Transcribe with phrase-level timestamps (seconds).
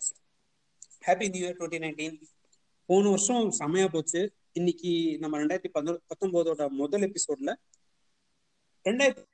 [0.00, 0.18] Podcast
[1.06, 2.16] happy new year twenty nineteen
[2.88, 4.20] போன வருஷம் செமையா போச்சு.
[4.52, 7.50] இன்னைக்கு நம்ம ரெண்டாயிரத்தி பத்தொ பத்தொன்பதோட முதல் எபிசோட்ல
[8.84, 9.24] ரெண்டாயிரத்தி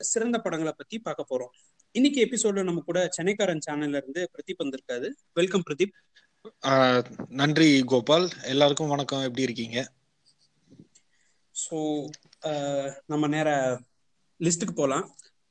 [0.00, 1.54] சிறந்த படங்களை பத்தி பார்க்க போறோம்.
[1.94, 5.08] இன்னைக்கு எபிசோட்ல நம்ம கூட சென்னைக்காரன் சேனல்ல இருந்து பிரதீப் வந்திருக்காரு.
[5.32, 5.94] வெல்கம் பிரதீப்.
[7.40, 8.26] நன்றி கோபால்.
[8.52, 9.24] எல்லாருக்கும் வணக்கம்.
[9.28, 9.78] எப்படி இருக்கீங்க?
[11.62, 11.78] ஸோ
[13.06, 13.48] நம்ம நேர
[14.40, 15.06] லிஸ்ட்டுக்கு போகலாம்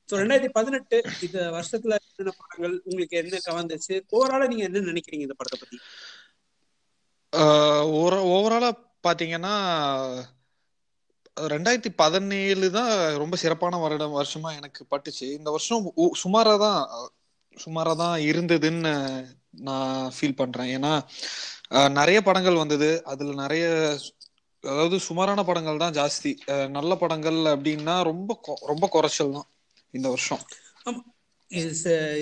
[0.10, 3.96] ஸோ ரெண்டாயிரத்தி பதினெட்டு இந்த வருஷத்துல என்னென்ன படங்கள் உங்களுக்கு என்ன கவர்ந்துச்சு?
[4.18, 5.78] ஓவராலா நீங்க என்ன நினைக்கிறீங்க இந்த படத்தை பத்தி?
[8.36, 8.70] ஓவராலா
[9.07, 9.54] பாத்தீங்கன்னா
[11.38, 12.92] ரெண்டாயிரத்தி பதினேழு தான்
[13.24, 15.28] ரொம்ப சிறப்பான வருடம் வருஷமா எனக்கு பட்டுச்சு.
[15.39, 15.83] இந்த வருஷம்
[16.24, 16.80] சுமாரா தான்
[17.58, 18.94] சுமாரா தான் இருந்ததுன்னு
[19.68, 20.71] நான் ஃபீல் பண்றேன்.
[20.78, 20.94] ஏன்னா
[22.00, 22.89] நிறைய படங்கள் வந்தது.
[23.11, 23.66] அதுல நிறைய
[24.64, 26.32] அதாவது சுமாரான படங்கள் தான் ஜாஸ்தி.
[26.78, 28.32] நல்ல படங்கள் அப்படின்னா ரொம்ப
[28.71, 29.47] ரொம்ப குறைச்சல் தான்.
[29.93, 30.43] இந்த வருஷம்.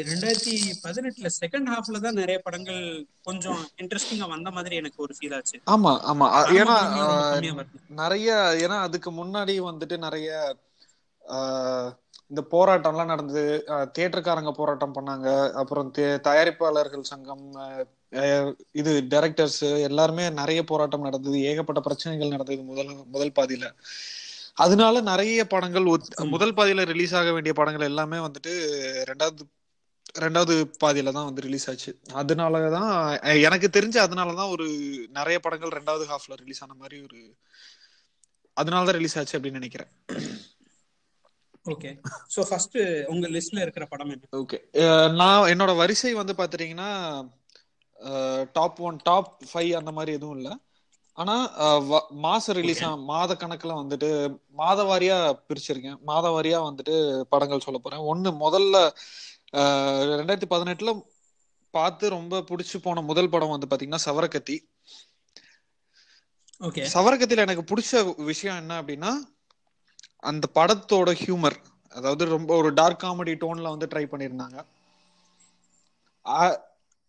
[0.10, 2.82] ரெண்டாயிரத்தி பதினெட்டுல செகண்ட் ஹாஃப்ல தான் நிறைய படங்கள்
[3.28, 5.58] கொஞ்சம் இன்ட்ரெஸ்டிங்கா வந்த மாதிரி எனக்கு ஒரு ஃபீல் ஆச்சு.
[5.76, 6.28] ஆமா ஆமா.
[6.60, 6.76] ஏன்னா
[8.02, 8.30] நிறைய
[8.66, 10.30] ஏன்னா அதுக்கு முன்னாடி வந்துட்டு நிறைய
[12.32, 13.44] இந்த போராட்டம்லாம் நடந்தது.
[13.96, 15.28] தியேட்டருக்காரங்க போராட்டம் பண்ணாங்க.
[15.62, 15.90] அப்புறம்
[16.28, 17.46] தயாரிப்பாளர்கள் சங்கம்
[18.82, 21.38] இது டைரக்டர்ஸ் எல்லாருமே நிறைய போராட்டம் நடந்தது.
[21.50, 23.66] ஏகப்பட்ட பிரச்சனைகள் நடந்தது முதல் முதல் பாதியில.
[24.58, 25.86] அதனால நிறைய படங்கள்
[26.34, 28.54] முதல் பாதியில ரிலீஸ் ஆக வேண்டிய படங்கள் எல்லாமே வந்துட்டு
[29.12, 29.44] ரெண்டாவது
[30.24, 31.92] ரெண்டாவது பாதியில தான் வந்து ரிலீஸ் ஆச்சு.
[32.22, 32.92] அதனாலதான்
[33.48, 34.68] எனக்கு தெரிஞ்சு அதனாலதான் ஒரு
[35.18, 37.20] நிறைய படங்கள் ரெண்டாவது ஹாஃப்ல ரிலீஸ் ஆன மாதிரி ஒரு
[38.58, 39.92] அதனாலதான் ரிலீஸ் ஆச்சு அப்படின்னு நினைக்கிறேன்.
[41.66, 41.92] ஓகே
[42.36, 42.78] சோ ஃபர்ஸ்ட்
[43.14, 44.30] உங்க லிஸ்ட்ல இருக்கிற படம் என்ன?
[44.42, 44.60] ஓகே
[45.22, 46.92] நான் என்னோட வரிசை வந்து பாத்துட்டீங்கன்னா
[48.58, 50.54] டாப் ஒன் டாப் ஃபைவ் அந்த மாதிரி எதுவும் இல்லை.
[51.18, 51.34] ஆனா
[52.24, 54.10] மாச ரிலீஸ் மாத கணக்குல வந்துட்டு
[54.60, 56.00] மாத வாரியா பிரிச்சிருக்கேன்.
[56.04, 56.96] மாத வாரியா வந்துட்டு
[57.34, 58.04] படங்கள் சொல்ல போறேன்.
[58.12, 58.76] ஒண்ணு முதல்ல
[60.14, 60.92] ரெண்டாயிரத்தி பதினெட்டுல
[61.74, 64.56] பார்த்து ரொம்ப பிடிச்சு போன முதல் படம் வந்து பாத்தீங்கன்னா சவரக்கத்தி.
[66.94, 67.92] சவரக்கத்தில எனக்கு பிடிச்ச
[68.26, 69.12] விஷயம் என்ன அப்படின்னா
[70.24, 71.58] அந்த படத்தோட ஹியூமர்
[71.96, 74.58] அதாவது ரொம்ப ஒரு டார்க் காமெடி டோன்ல வந்து ட்ரை பண்ணியிருந்தாங்க.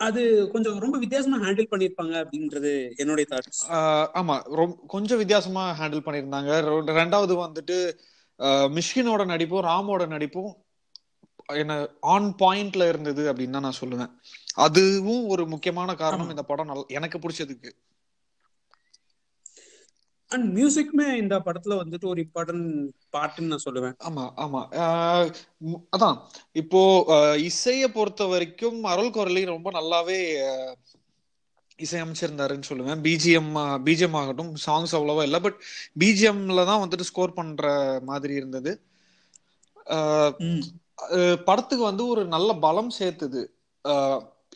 [0.01, 3.63] அது கொஞ்சம் ரொம்ப வித்தியாசமா ஹேண்டில் பண்ணிருப்பாங்க அப்படின்றது என்னுடைய தாட்ஸ்
[4.15, 6.51] ஆமா ரொம்ப கொஞ்சம் வித்தியாசமா ஹேண்டில் பண்ணிருந்தாங்க
[7.01, 7.79] ரெண்டாவது வந்துட்டு
[8.77, 10.53] மிஷ்கினோட நடிப்பும் ராமோட நடிப்பும்
[11.63, 11.73] என்ன
[12.15, 14.13] ஆன் பாயிண்ட்ல இருந்தது அப்படின்னு தான் நான் சொல்லுவேன்.
[14.57, 17.71] அதுவும் ஒரு முக்கியமான காரணம் இந்த படம் நல்ல எனக்கு பிடிச்சதுக்கு.
[20.37, 22.71] அண்ட் மியூசிக்மே இந்த படத்துல வந்துட்டு ஒரு இம்பார்ட்டன்ட்
[23.17, 23.97] பார்ட்னு நான் சொல்லுவேன்.
[24.09, 24.63] ஆமா ஆமா.
[25.97, 26.19] அதான்.
[26.63, 26.81] இப்போ
[27.51, 30.21] இசைய பொறுத்த வரைக்கும் அருள் குரலி ரொம்ப நல்லாவே
[31.79, 33.01] இசையமைச்சிருந்தாருன்னு சொல்லுவேன்.
[33.07, 33.51] பிஜிஎம்
[33.87, 35.59] பிஜிஎம் ஆகட்டும் சாங்ஸ் அவ்வளவா இல்லை பட்
[36.01, 37.73] பிஜிஎம்ல தான் வந்துட்டு ஸ்கோர் பண்ற
[38.11, 38.73] மாதிரி இருந்தது.
[41.49, 43.43] படத்துக்கு வந்து ஒரு நல்ல பலம் சேர்த்துது.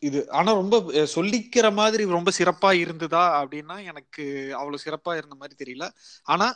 [0.02, 0.76] இது ஆனா ரொம்ப
[1.14, 4.24] சொல்லிக்கிற மாதிரி ரொம்ப சிறப்பா இருந்ததா அப்படின்னா எனக்கு
[4.54, 5.86] அவ்வளவு சிறப்பா இருந்த மாதிரி தெரியல.
[6.26, 6.46] ஆனா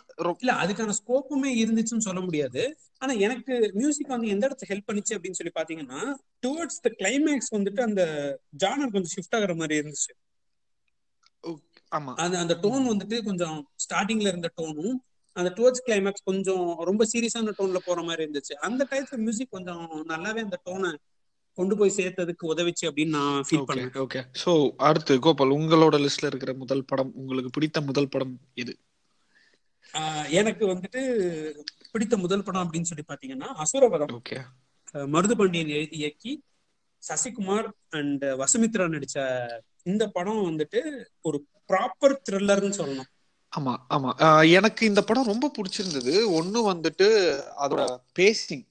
[0.41, 2.63] இல்ல அதுக்கான ஸ்கோப்புமே இருந்துச்சுன்னு சொல்ல முடியாது.
[2.99, 6.01] ஆனா எனக்கு மியூசிக் வந்து எந்த இடத்துல ஹெல்ப் பண்ணிச்சு அப்படின்னு சொல்லி பாத்தீங்கன்னா
[6.47, 8.03] டுவர்ட்ஸ் த கிளைமேக்ஸ் வந்துட்டு அந்த
[8.59, 10.13] ஜானர் கொஞ்சம் ஷிஃப்ட் ஆகுற மாதிரி இருந்துச்சு.
[11.93, 12.13] ஆமா.
[12.15, 14.95] அந்த அந்த டோன் வந்துட்டு கொஞ்சம் ஸ்டார்டிங்ல இருந்த டோனும்
[15.37, 18.55] அந்த டுவர்ட்ஸ் கிளைமேக்ஸ் கொஞ்சம் ரொம்ப சீரியஸான டோன்ல போற மாதிரி இருந்துச்சு.
[18.61, 20.91] அந்த டைப்ல மியூசிக் கொஞ்சம் நல்லாவே அந்த டோனை
[21.59, 26.55] கொண்டு போய் சேர்த்ததுக்கு உதவிச்சு அப்படின்னு நான் ஃபீல் பண்ணேன் ஓகே சோ அடுத்து கோபால் உங்களோட லிஸ்ட்ல இருக்கிற
[26.55, 28.75] முதல் படம் உங்களுக்கு பிடித்த முதல் படம் எது?
[30.31, 31.01] எனக்கு வந்துட்டு
[31.91, 34.39] பிடித்த முதல் படம் அப்படின்னு சொல்லி பாத்தீங்கன்னா அசுரபதம் ஓகே
[35.09, 36.33] மருது பாண்டியன் எழுதி இயக்கி
[37.03, 39.17] சசிகுமார் அண்ட் வசுமித்ரா நடிச்ச
[39.83, 40.81] இந்த படம் வந்துட்டு
[41.21, 41.39] ஒரு
[41.71, 43.11] ப்ராப்பர் த்ரில்லர்னு சொல்லணும்.
[43.53, 44.11] ஆமா ஆமா.
[44.51, 46.15] எனக்கு இந்த படம் ரொம்ப பிடிச்சிருந்தது.
[46.39, 47.09] ஒண்ணு வந்துட்டு
[47.59, 47.83] அதோட
[48.13, 48.65] பேசிங்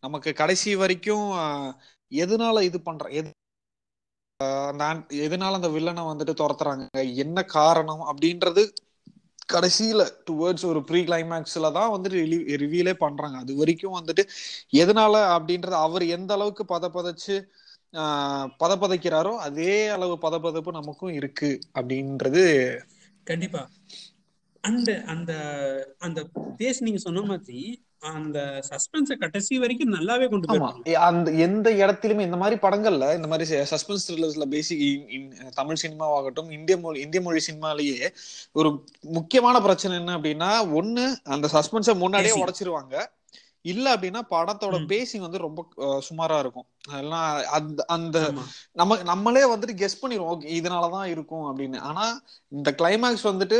[0.00, 1.26] நமக்கு கடைசி வரைக்கும்
[2.12, 3.30] எதனால இது பண்ற எது
[4.80, 6.84] நான் எதனால அந்த வில்லனை வந்துட்டு துரத்துறாங்க
[7.22, 8.62] என்ன காரணம் அப்படின்றது
[9.48, 12.18] கடைசியில டுவர்ட்ஸ் ஒரு ப்ரீ கிளைமேக்ஸ்ல தான் வந்துட்டு
[12.62, 13.36] ரிவீலே பண்றாங்க.
[13.42, 14.22] அது வரைக்கும் வந்துட்டு
[14.80, 17.36] எதனால அப்படின்றது அவர் எந்த அளவுக்கு பத பதச்சு
[18.60, 22.44] பதப்பதைக்கிறாரோ அதே அளவு பதப்பதப்பு நமக்கும் இருக்கு அப்படின்றது
[23.26, 23.62] கண்டிப்பா.
[24.64, 25.32] அந்த அந்த
[26.06, 26.20] அந்த
[26.58, 27.60] பேஸ் நீங்க சொன்ன மாதிரி
[28.08, 28.38] அந்த
[28.68, 30.92] சஸ்பென்ஸ கடைசி வரைக்கும் நல்லாவே கொண்டு போயிருப்பாங்க.
[31.08, 34.84] அந்த எந்த இடத்திலுமே இந்த மாதிரி படங்கள்ல இந்த மாதிரி சஸ்பென்ஸ் த்ரில்லர்ஸ்ல பேசிக்
[35.58, 38.08] தமிழ் சினிமாவாகட்டும் இந்திய மொழி இந்திய மொழி சினிமாலேயே
[38.60, 38.70] ஒரு
[39.18, 40.50] முக்கியமான பிரச்சனை என்ன அப்படின்னா
[40.80, 41.04] ஒண்ணு
[41.36, 42.94] அந்த சஸ்பென்ஸை முன்னாடியே உடைச்சிருவாங்க.
[43.72, 45.60] இல்ல அப்படின்னா படத்தோட பேசிங் வந்து ரொம்ப
[46.06, 46.66] சுமாரா இருக்கும்.
[46.92, 47.26] அதெல்லாம்
[47.56, 48.18] அந்த அந்த
[48.80, 51.80] நம்ம நம்மளே வந்துட்டு கெஸ் பண்ணிடுவோம் ஓகே இதனாலதான் இருக்கும் அப்படின்னு.
[51.88, 52.04] ஆனா
[52.48, 53.58] இந்த கிளைமேக்ஸ் வந்துட்டு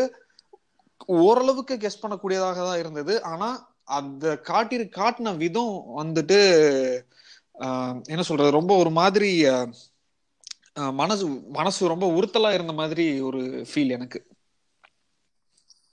[1.24, 3.14] ஓரளவுக்கு கெஸ் பண்ணக்கூடியதாக தான் இருந்தது.
[3.32, 3.48] ஆனா
[3.90, 6.38] அந்த காட்டிரு காட்டின விதம் வந்துட்டு
[8.06, 9.30] என்ன சொல்றது ரொம்ப ஒரு மாதிரி
[10.94, 13.40] மனசு மனசு ரொம்ப உறுத்தலா இருந்த மாதிரி ஒரு
[13.70, 14.18] ஃபீல் எனக்கு.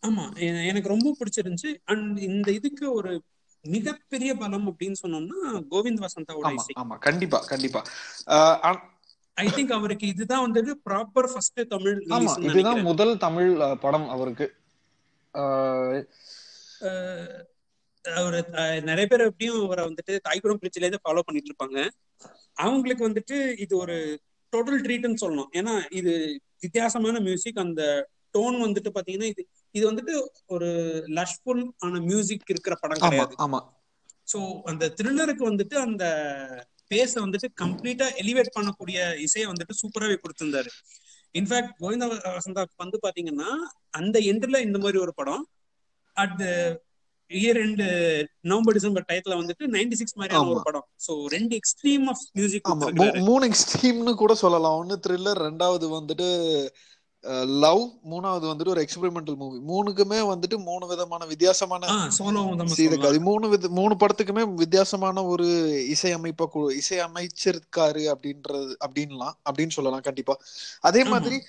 [0.04, 0.26] ஆமா.
[0.68, 1.72] எனக்கு ரொம்ப பிடிச்சிருந்துச்சு.
[1.86, 3.12] அண்ட் இந்த இதுக்கு ஒரு
[3.66, 5.40] மிகப்பெரிய பலம் அப்படின்னு சொன்னோம்னா
[5.72, 6.74] கோவிந்த் வசந்தாவோட ஆமா இசை.
[6.82, 6.96] ஆமா.
[7.00, 7.82] கண்டிப்பா கண்டிப்பா.
[9.38, 14.48] ஐ திங்க் அவருக்கு இதுதான் வந்துட்டு ப்ராப்பர் ஃபர்ஸ்ட் தமிழ் ஆமா இதுதான் முதல் தமிழ் படம் அவருக்கு.
[18.10, 21.80] அஹ், நிறைய பேர் எப்படியும் அவரை வந்துட்டு தாய்குடம் பிரிட்ஜ்ல இருந்து ஃபாலோ பண்ணிட்டு இருப்பாங்க.
[22.58, 23.96] அவங்களுக்கு வந்துட்டு இது ஒரு
[24.54, 25.50] டோட்டல் ட்ரீட்னு சொல்லணும்.
[25.54, 26.14] ஏன்னா இது
[26.62, 27.82] வித்தியாசமான மியூசிக் அந்த
[28.36, 29.42] டோன் வந்துட்டு பாத்தீங்கன்னா இது
[29.76, 30.14] இது வந்துட்டு
[30.48, 30.70] ஒரு
[31.18, 33.36] லஷ்ஃபுல் ஆன மியூசிக் இருக்கிற படம் கிடையாது.
[33.46, 33.60] ஆமா.
[34.28, 36.06] சோ அந்த த்ரில்லருக்கு வந்துட்டு அந்த
[36.92, 40.70] பேஸ வந்துட்டு கம்ப்ளீட்டா எலிவேட் பண்ணக்கூடிய இசையை வந்துட்டு சூப்பராவே கொடுத்திருந்தாரு.
[41.36, 42.06] இன்ஃபேக்ட் கோவிந்த
[42.36, 43.50] வசந்தாக்கு வந்து பாத்தீங்கன்னா
[43.92, 45.44] அந்த எண்ட்ல இந்த மாதிரி ஒரு படம்
[46.18, 46.44] அட்
[47.30, 47.86] இயர் ரெண்டு
[48.42, 50.88] நவம்பர் டிசம்பர் டயத்துல வந்துட்டு நைன்டி சிக்ஸ் மாதிரியான ஒரு படம்.
[51.08, 52.68] சோ ரெண்டு எக்ஸ்ட்ரீம் ஆஃப் மியூசிக்
[53.14, 54.78] மூணு எக்ஸ்ட்ரீம்னு கூட சொல்லலாம்.
[54.78, 56.68] ஒன்னு த்ரில்லர் ரெண்டாவது வந்துட்டு
[57.46, 62.76] லவ் மூணாவது வந்துட்டு ஒரு எக்ஸ்பெரிமெண்டல் மூவி மூணுக்குமே வந்துட்டு மூணு விதமான வித்தியாசமான ஆஹ் சோலோ நம்ம சீத
[62.76, 63.04] சொல்லலாம்.
[63.04, 65.48] கதை மூணு வித மூணு படத்துக்குமே வித்தியாசமான ஒரு
[65.88, 70.38] இசை அமைப்ப இசை அமைச்சிருக்காரு அப்படின்றது அப்படின்லாம் அப்படின்னு சொல்லலாம் கண்டிப்பா.
[70.80, 71.44] அதே மாதிரி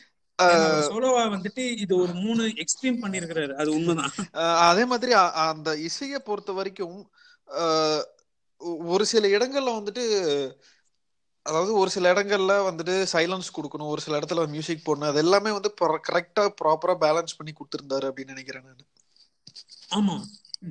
[0.88, 3.52] சோலோவா வந்துட்டு இது ஒரு மூணு எக்ஸ்ட்ரீம் பண்ணிருக்கிறாரு.
[3.54, 4.12] அது உண்மைதான்.
[4.68, 5.12] அதே மாதிரி
[5.44, 6.98] அந்த இசையை பொறுத்த வரைக்கும்
[8.90, 10.04] ஒரு சில இடங்கள்ல வந்துட்டு
[11.46, 15.70] அதாவது ஒரு சில இடங்கள்ல வந்துட்டு சைலன்ஸ் கொடுக்கணும் ஒரு சில இடத்துல மியூசிக் போடணும் அது எல்லாமே வந்து
[16.08, 18.88] கரெக்டா ப்ராப்பரா பேலன்ஸ் பண்ணி கொடுத்திருந்தாரு அப்படின்னு நினைக்கிறேன் நான்.
[19.90, 20.16] ஆமா.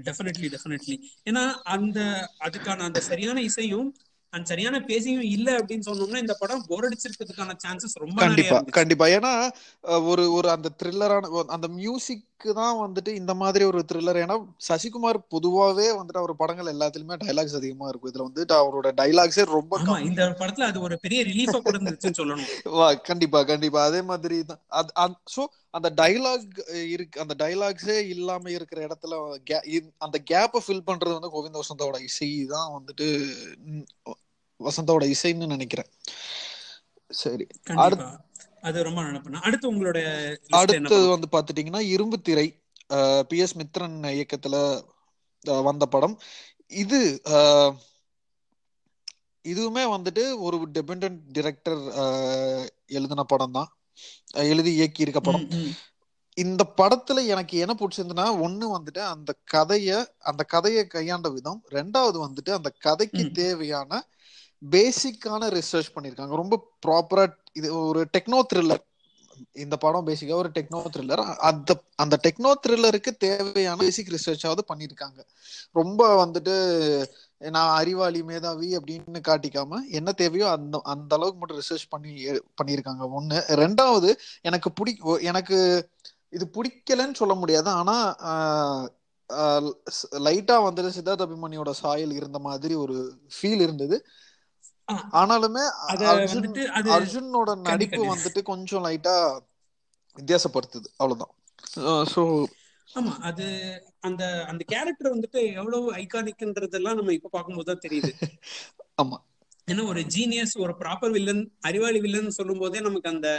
[0.03, 1.43] டெஃபினெட்லி டெஃபினெட்லி ஏன்னா
[1.73, 1.99] அந்த
[2.39, 3.89] அதுக்கான அந்த சரியான இசையும்
[4.33, 9.05] அந்த சரியான பேசியும் இல்ல அப்படின்னு சொன்னோம்னா இந்த படம் போர் அடிச்சிருக்கிறதுக்கான சான்சஸ் ரொம்ப கண்டிப்பா கண்டிப்பா.
[9.07, 9.31] ஏன்னா
[10.05, 14.35] ஒரு ஒரு அந்த த்ரில்லரான அந்த மியூசிக் தான் வந்துட்டு இந்த மாதிரி ஒரு த்ரில்லர் ஏன்னா
[14.67, 18.11] சசிகுமார் பொதுவாவே வந்துட்டு அவர் படங்கள் எல்லாத்துலயுமே டைலாக்ஸ் அதிகமா இருக்கும்.
[18.11, 22.49] இதுல வந்துட்டு அவரோட டைலாக்ஸே ரொம்ப இந்த படத்துல அது ஒரு பெரிய ரிலீஃபா கூட இருந்துச்சுன்னு சொல்லணும்.
[22.77, 23.81] வா கண்டிப்பா கண்டிப்பா.
[23.89, 24.61] அதே மாதிரி தான்.
[25.35, 25.43] சோ
[25.73, 26.47] அந்த டைலாக்
[26.93, 29.15] இருக்கு அந்த டைலாக்ஸே இல்லாம இருக்கிற இடத்துல
[30.01, 33.07] அந்த கேப்பை ஃபில் பண்றது வந்து கோவிந்த வசந்தாவோட இசை தான் வந்துட்டு
[33.71, 33.85] ம்,
[34.59, 35.91] வசந்தாவோட இசைன்னு நினைக்கிறேன்.
[37.11, 37.45] சரி
[37.83, 38.07] அடுத்து
[38.63, 39.45] அது ரொம்ப நினைப்பேன்.
[39.47, 39.99] அடுத்து உங்களோட
[40.51, 42.47] லிஸ்ட் என்ன அடுத்தது வந்து பாத்துட்டீங்கன்னா இரும்பு திரை
[43.29, 43.37] பி.
[43.37, 43.57] எஸ்.
[43.59, 44.55] மித்ரன் இயக்கத்துல
[45.67, 46.15] வந்த படம்.
[46.83, 46.99] இது
[49.45, 51.83] இதுவுமே வந்துட்டு ஒரு டிபெண்டன்ட் டிரெக்டர்
[52.97, 53.69] எழுதின படம் தான்.
[54.51, 55.45] எழுதி இயக்கி இருக்க படம்
[56.37, 59.91] இந்த படத்துல எனக்கு என்ன பிடிச்சிருந்துன்னா ஒண்ணு வந்துட்டு அந்த கதைய
[60.29, 61.61] அந்த கதையை கையாண்ட விதம்.
[61.77, 63.23] ரெண்டாவது வந்துட்டு அந்த கதைக்கு.
[63.41, 64.01] தேவையான
[64.61, 66.55] பேசிக்கான ரிசர்ச் பண்ணிருக்காங்க ரொம்ப
[66.85, 67.25] ப்ராப்பரா
[67.59, 68.83] இது ஒரு டெக்னோ த்ரில்லர்
[69.63, 71.71] இந்த படம் பேசிக்கா ஒரு டெக்னோ த்ரில்லர் அந்த
[72.03, 75.19] அந்த டெக்னோ த்ரில்லருக்கு தேவையான பேசிக் ரிசர்ச்சாவது பண்ணிருக்காங்க.
[75.79, 76.55] ரொம்ப வந்துட்டு
[77.55, 82.13] நான் அறிவாளி மேதாவி அப்படின்னு காட்டிக்காம என்ன தேவையோ அந்த அந்த அளவுக்கு மட்டும் ரிசர்ச் பண்ணி
[82.59, 83.39] பண்ணியிருக்காங்க ஒண்ணு.
[83.63, 84.11] ரெண்டாவது
[84.49, 84.93] எனக்கு பிடி
[85.31, 85.57] எனக்கு
[86.37, 87.69] இது பிடிக்கலன்னு சொல்ல முடியாது.
[87.81, 87.97] ஆனா
[90.25, 92.95] லைட்டா வந்துட்டு சித்தார்த் அபிமன்யோட சாயல் இருந்த மாதிரி ஒரு
[93.35, 93.97] ஃபீல் இருந்தது.
[95.13, 99.15] ஆனாலுமே அத அர்ஜுன் வந்துட்டு அது அர்ஜுனோட நடிப்பு வந்துட்டு கொஞ்சம் லைட்டா
[100.17, 100.87] வித்தியாசப்படுத்துது.
[100.99, 101.33] அவ்வளவுதான்.
[102.13, 102.21] சோ
[102.89, 103.45] ஆமா அது
[104.07, 108.11] அந்த அந்த கேரக்டர் வந்துட்டு எவ்வளவு ஐகானிக்ன்றதெல்லாம் நம்ம இப்ப பார்க்கும்போது தான் தெரியுது.
[109.01, 109.17] ஆமா.
[109.67, 113.29] ஏன்னா ஒரு ஜீனியஸ் ஒரு ப்ராப்பர் வில்லன் அறிவாளி வில்லன் சொல்லும் போதே நமக்கு அந்த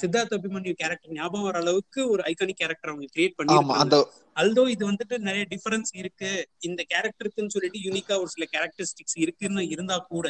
[0.00, 3.36] சித்தார்த் அபிமன்யு கேரக்டர் ஞாபகம் வர அளவுக்கு ஒரு ஐகானிக் கேரக்டர் அவங்க கிரியேட்
[3.76, 3.96] அந்த
[4.36, 10.06] அல்தோ இது வந்துட்டு நிறைய டிஃபரன்ஸ் இருக்கு இந்த கேரக்டருக்குன்னு சொல்லிட்டு யூனிக்கா ஒரு சில கேரக்டரிஸ்டிக்ஸ் இருக்குன்னு இருந்தா
[10.08, 10.28] கூட.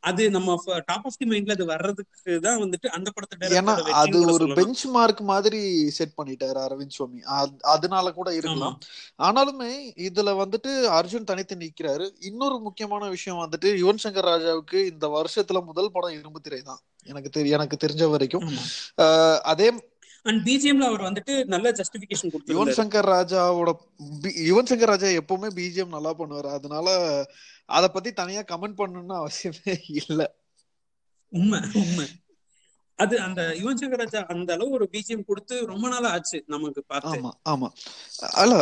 [0.00, 4.44] அது நம்ம டாப் ஆஃப் தி மைண்ட்ல அது வர்றதுக்கு தான் வந்துட்டு அந்த படத்தை ஏன்னா அது ஒரு
[4.54, 7.20] பெஞ்ச் மார்க் மாதிரி செட் பண்ணிட்டாரு அரவிந்த் சுவாமி.
[7.20, 8.78] அது- அதனால கூட இருக்கலாம்.
[9.18, 12.10] ஆனாலுமே இதுல வந்துட்டு அர்ஜுன் தனித்து நிக்கிறாரு.
[12.20, 16.78] இன்னொரு முக்கியமான விஷயம் வந்துட்டு யுவன் சங்கர் ராஜாவுக்கு இந்த வருஷத்துல முதல் படம் இரும்பு திரை தான்.
[17.04, 18.52] எனக்கு தெரி எனக்கு தெரிஞ்ச வரைக்கும்.
[19.42, 19.72] அதே
[20.26, 23.70] அண்ட் பிஜிஎம்ல அவர் வந்துட்டு நல்ல ஜஸ்டிபிகேஷன் யுவன் கொடுத்திருந்தாரு சங்கர் ராஜாவோட
[24.48, 26.48] யுவன் சங்கர் ராஜா எப்பவுமே பிஜிஎம் நல்லா பண்ணுவாரு.
[26.58, 26.88] அதனால
[27.76, 30.22] அத பத்தி தனியா கமெண்ட் பண்ணணும்னு அவசியமே இல்ல.
[31.32, 32.08] உண்மை உண்மை.
[32.98, 37.18] அது அந்த யுவன் சங்கர் ராஜா அந்த அளவு ஒரு பிஜிஎம் கொடுத்து ரொம்ப நாள் ஆச்சு நமக்கு பார்த்து.
[37.18, 37.68] ஆமா ஆமா.
[38.42, 38.54] அல்ல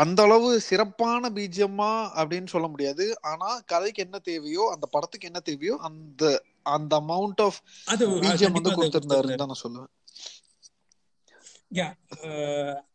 [0.00, 3.06] அந்த அளவு சிறப்பான பிஜிஎம்மா அப்படின்னு சொல்ல முடியாது.
[3.30, 6.22] ஆனா கதைக்கு என்ன தேவையோ அந்த படத்துக்கு என்ன தேவையோ அந்த
[6.76, 7.60] அந்த அமௌண்ட் ஆஃப்
[8.24, 9.40] பிஜிஎம் வந்து கொடுத்திருந்தாருன்னு கொடுத்திருந்தாரு.
[9.42, 9.92] தான் நான் சொல்லுவேன்.
[11.70, 11.86] யா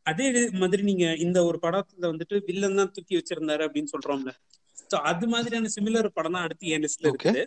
[0.10, 0.28] அதே
[0.62, 4.32] மாதிரி நீங்க இந்த ஒரு படத்துல வந்துட்டு வில்லன் தான் தூக்கி வச்சிருந்தாரு அப்படின்னு சொல்றோம்ல.
[4.92, 7.44] சோ அது மாதிரியான சிமிலர் படம் தான் அடுத்து என் லிஸ்ட்ல இருக்குது.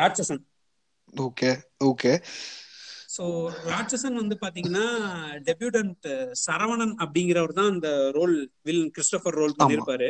[0.00, 0.42] Ratsasan.
[1.26, 1.50] Okay
[1.88, 2.12] okay
[3.14, 3.24] so
[3.70, 4.86] Ratsasan வந்து பாத்தீங்கன்னா
[5.48, 6.06] டெபியூடன்ட்
[6.44, 8.36] சரவணன் அப்படிங்கிறவர் தான் அந்த ரோல்
[8.68, 10.08] வில்லன் கிறிஸ்டோபர் ரோல் பண்ணிருப்பாரு.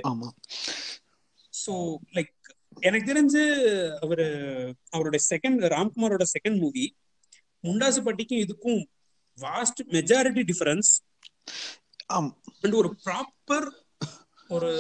[1.63, 1.75] சோ
[2.17, 2.33] லைக்
[2.87, 3.43] எனக்கு தெரிஞ்சு
[4.05, 4.27] அவரு
[4.95, 6.87] அவருடைய செகண்ட் ராம்குமாரோட செகண்ட் மூவி
[7.65, 8.83] முண்டாசு பட்டிக்கும் இதுக்கும்
[9.39, 10.91] வாஸ்ட் மெஜாரிட்டி டிஃபரன்ஸ்
[12.11, 12.31] ஆம்.
[12.63, 13.69] அண்ட் ஒரு ப்ராப்பர்
[14.51, 14.71] ஒரு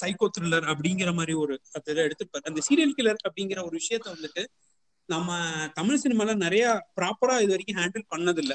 [0.00, 4.42] சைக்கோ த்ரில்லர் அப்படிங்கிற மாதிரி ஒரு அதுல எடுத்துப்பாரு அந்த சீரியல் கில்லர் அப்படிங்கிற ஒரு விஷயத்த வந்துட்டு
[5.08, 5.30] நம்ம
[5.74, 6.64] தமிழ் சினிமால நிறைய
[6.96, 8.54] ப்ராப்பரா இது வரைக்கும் ஹேண்டில் பண்ணதில்ல.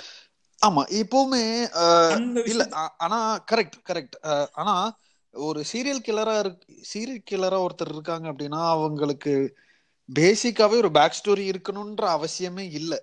[0.62, 1.44] ஆமா இப்பவுமே
[1.82, 2.64] அஹ், அந்த இல்ல
[3.00, 3.20] ஆனா
[3.52, 4.18] கரெக்ட் கரெக்ட்
[4.56, 4.76] ஆனா
[5.34, 9.34] ஒரு சீரியல் கில்லரா இருக்கு சீரியல் கில்லரா ஒருத்தர் இருக்காங்க அப்படின்னா அவங்களுக்கு
[10.10, 12.94] பேசிக்காவே ஒரு பேக் ஸ்டோரி இருக்கணும்ன்ற அவசியமே இல்ல.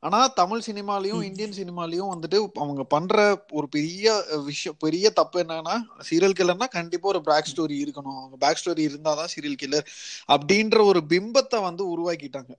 [0.00, 1.22] ஆனா தமிழ் சினிமாலயும்.
[1.22, 7.20] இந்தியன் சினிமாலயும் வந்துட்டு அவங்க பண்ற ஒரு பெரிய விஷயம் பெரிய தப்பு என்னன்னா சீரியல் கில்லர்னா கண்டிப்பா ஒரு
[7.20, 8.16] பேக் ஸ்டோரி இருக்கணும்.
[8.16, 9.86] அவங்க பேக் ஸ்டோரி இருந்தாதான் சீரியல் கில்லர்
[10.32, 12.50] அப்படின்ற ஒரு பிம்பத்தை வந்து உருவாக்கிட்டாங்க.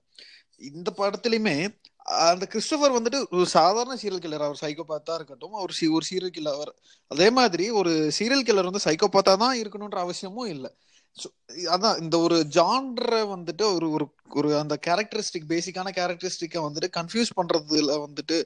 [0.56, 6.06] இந்த படத்துலயுமே அந்த கிறிஸ்டோபர் வந்துட்டு ஒரு சாதாரண சீரியல் கில்லர் அவர் சைக்கோபாத்தா இருக்கட்டும் அவர் சி- ஒரு
[6.10, 6.68] சீரியல் கில்லர்
[7.06, 10.74] அதே மாதிரி ஒரு சீரியல் கில்லர் வந்து சைக்கோபாத்தா தான் இருக்கணும்ன்ற அவசியமும் இல்லை.
[11.74, 17.96] அதான் இந்த ஒரு ஜான்ர வந்துட்டு ஒரு ஒரு ஒரு அந்த கேரக்டரிஸ்டிக் பேசிக்கான கேரக்டரிஸ்டிக்கை வந்துட்டு கன்ஃபியூஸ் பண்றதுல
[18.06, 18.36] வந்துட்டு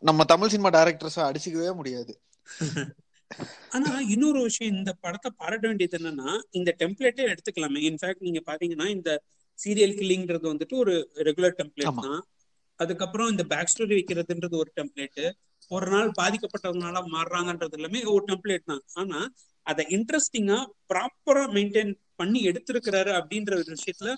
[0.00, 2.12] நம்ம தமிழ் சினிமா டைரக்டர்ஸை அடிச்சுக்கவே முடியாது.
[3.68, 7.80] ஆனா இன்னொரு விஷயம் இந்த படத்தை பாராட்ட வேண்டியது என்னன்னா இந்த டெம்ப்ளேட்டே எடுத்துக்கலாமே.
[7.90, 9.10] இன்ஃபேக்ட் நீங்க பாத்தீங்கன்னா இந்த
[9.58, 12.00] சீரியல் கில்லிங்கிறது வந்துட்டு ஒரு ரெகுலர் டெம்ப்ளேட்.
[12.02, 12.22] தான்.
[12.76, 15.22] அதுக்கப்புறம் இந்த பேக் ஸ்டோரி வைக்கிறதுன்றது ஒரு டெம்ப்ளேட்
[15.68, 18.82] ஒரு நாள் பாதிக்கப்பட்டவங்களால மாறுறாங்கன்றது எல்லாமே ஒரு டெம்ப்ளேட் தான்.
[18.94, 19.18] ஆனா
[19.66, 20.58] அதை இன்ட்ரெஸ்டிங்கா
[20.90, 24.10] ப்ராப்பரா மெயின்டைன் பண்ணி எடுத்திருக்கிறாரு அப்படின்ற ஒரு விஷயத்துல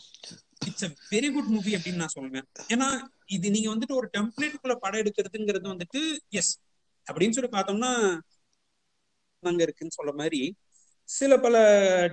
[0.66, 2.46] it's a very good movie அப்படின்னு நான் சொல்லுவேன்.
[2.68, 2.88] ஏன்னா
[3.26, 6.52] இது நீங்க வந்துட்டு ஒரு டெம்ப்ளேட்டுக்குள்ள படம் எடுக்கிறதுங்கிறது வந்துட்டு எஸ்
[7.06, 7.90] அப்படின்னு சொல்லி பார்த்தோம்னா
[9.42, 10.40] அங்க இருக்குன்னு சொல்ல மாதிரி
[11.08, 11.56] சில பல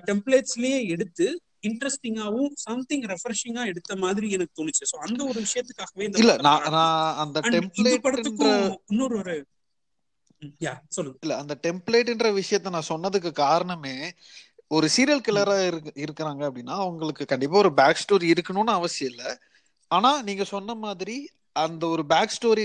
[0.08, 1.26] டெம்ப்ளேட்ஸ்லயே எடுத்து
[1.64, 4.84] இன்ட்ரெஸ்டிங்காவும் சம்திங் ரெஃப்ரெஷிங்கா எடுத்த மாதிரி எனக்கு தோணுச்சு.
[4.92, 6.66] சோ அந்த ஒரு விஷயத்துக்காகவே இல்ல நான்
[7.18, 9.36] அந்த டெம்ப்ளேட்ன்ற படத்துக்கும் இன்னொரு ஒரு
[11.24, 13.96] இல்ல அந்த டெம்ப்ளேட்ன்ற விஷயத்த நான் சொன்னதுக்கு காரணமே
[14.72, 19.24] ஒரு சீரியல் கில்லரா இருக்கு இருக்கிறாங்க அப்படின்னா அவங்களுக்கு கண்டிப்பா ஒரு பேக் ஸ்டோரி இருக்கணும்னு அவசியம் இல்ல
[19.92, 21.16] ஆனா நீங்க சொன்ன மாதிரி
[21.56, 22.64] அந்த ஒரு பேக் ஸ்டோரி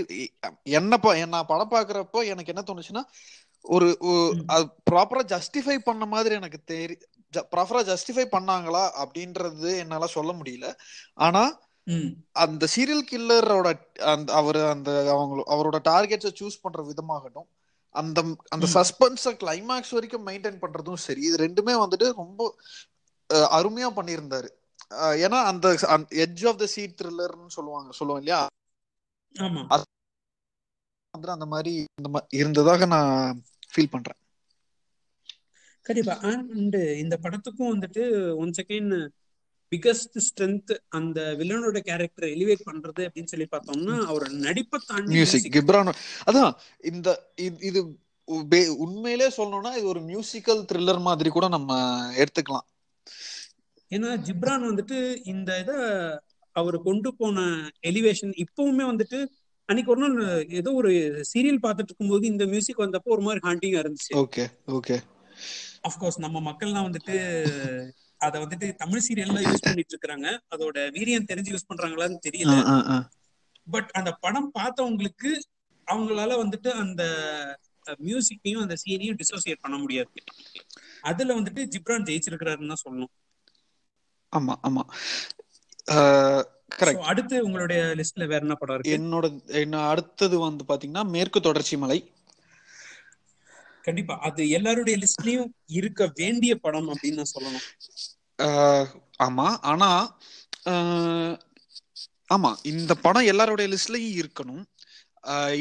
[0.72, 3.04] என்ன நான் படம் பாக்குறப்போ எனக்கு என்ன தோணுச்சுன்னா
[3.64, 3.88] ஒரு.
[4.90, 6.96] ப்ராப்பரா ஜஸ்டிஃபை பண்ண மாதிரி எனக்கு தெரி
[7.52, 10.68] ப்ராப்பரா ஜஸ்டிஃபை பண்ணாங்களா அப்படின்றது என்னால சொல்ல முடியல
[11.20, 11.44] ஆனா.
[12.36, 13.68] அந்த சீரியல் கில்லரோட
[14.06, 17.48] அந்த அவர் அந்த அவங்க அவரோட டார்கெட்ஸை சூஸ் பண்ற விதமாகட்டும்
[18.00, 18.20] அந்த
[18.54, 18.66] அந்த.
[18.74, 21.22] சஸ்பென்ஸை கிளைமேக்ஸ் வரைக்கும் மெயின்டைன் பண்றதும் சரி.
[21.28, 22.48] இது ரெண்டுமே வந்துட்டு ரொம்ப
[23.58, 24.48] அருமையா பண்ணியிருந்தாரு.
[25.24, 25.66] ஏன்னா அந்த
[26.24, 28.40] எட்ஜ் ஆஃப் த சீட் த்ரில்லர்னு சொல்லுவாங்க சொல்லுவோம் இல்லையா?
[31.14, 34.18] வந்துட்டு அந்த மாதிரி இந்த இருந்ததாக நான் ஃபீல் பண்றேன்.
[35.86, 36.14] கண்டிப்பா.
[36.30, 38.02] அண்ட் இந்த படத்துக்கும் வந்துட்டு
[38.36, 38.96] ஒன் செகண்ட்
[39.74, 45.52] பிகஸ்ட் ஸ்ட்ரென்த் அந்த வில்லனோட கேரக்டர் எலிவேட் பண்றது அப்படின்னு சொல்லி பார்த்தோம்னா அவர் நடிப்பை தாண்டி மியூசிக்.
[45.52, 45.92] கிப்ரான்
[46.26, 46.52] அதான்
[46.82, 47.96] இந்த இது-
[48.68, 52.66] உண்மையிலே சொல்லணும்னா இது ஒரு மியூசிக்கல் த்ரில்லர் மாதிரி கூட நம்ம எடுத்துக்கலாம்.
[53.90, 55.72] ஏன்னா ஜிப்ரான் வந்துட்டு இந்த இத
[56.52, 57.40] அவர் கொண்டு போன
[57.86, 59.26] எலிவேஷன் இப்பவுமே வந்துட்டு
[59.64, 60.90] அன்னைக்கு ஒரு நாள் ஏதோ ஒரு
[61.34, 64.16] சீரியல் பார்த்துட்டு இருக்கும்போது இந்த மியூசிக் வந்தப்போ ஒரு மாதிரி ஹாண்டிங்கா இருந்துச்சு.
[64.16, 65.00] ஓகே ஓகே
[65.88, 67.16] அஃப்கோர்ஸ் நம்ம மக்கள்லாம் வந்துட்டு
[68.20, 72.54] அத வந்துட்டு தமிழ் சீரியல்ல யூஸ் பண்ணிட்டு இருக்காங்க அதோட வீரியம் தெரிஞ்சு யூஸ் பண்றாங்களான்னு தெரியல.
[73.66, 75.30] பட் அந்த படம் பார்த்தவங்களுக்கு
[75.86, 77.02] அவங்களால வந்துட்டு அந்த
[78.08, 80.10] மியூசிக்கையும் அந்த சீனையும் டிசோசியேட் பண்ண முடியாது.
[81.02, 83.12] அதுல வந்துட்டு ஜிப்ரான் ஜெயிச்சிருக்கிறாருன்னு தான் சொல்லணும்.
[84.32, 84.84] ஆமா ஆமா.
[87.10, 88.96] அடுத்து உங்களுடைய லிஸ்ட்ல வேற என்ன படம் இருக்கு?
[88.98, 89.26] என்னோட
[89.62, 91.98] என்ன அடுத்தது வந்து பாத்தீங்கன்னா மேற்கு தொடர்ச்சி மலை.
[93.84, 94.14] கண்டிப்பா.
[94.20, 97.66] அது எல்லாருடைய லிஸ்ட்லயும் இருக்க வேண்டிய படம் அப்படின்னு நான் சொல்லணும்.
[99.20, 99.46] ஆமா.
[99.72, 99.90] ஆனா
[102.34, 102.50] ஆமா.
[102.64, 104.62] இந்த படம் எல்லாருடைய லிஸ்ட்லயும் இருக்கணும்.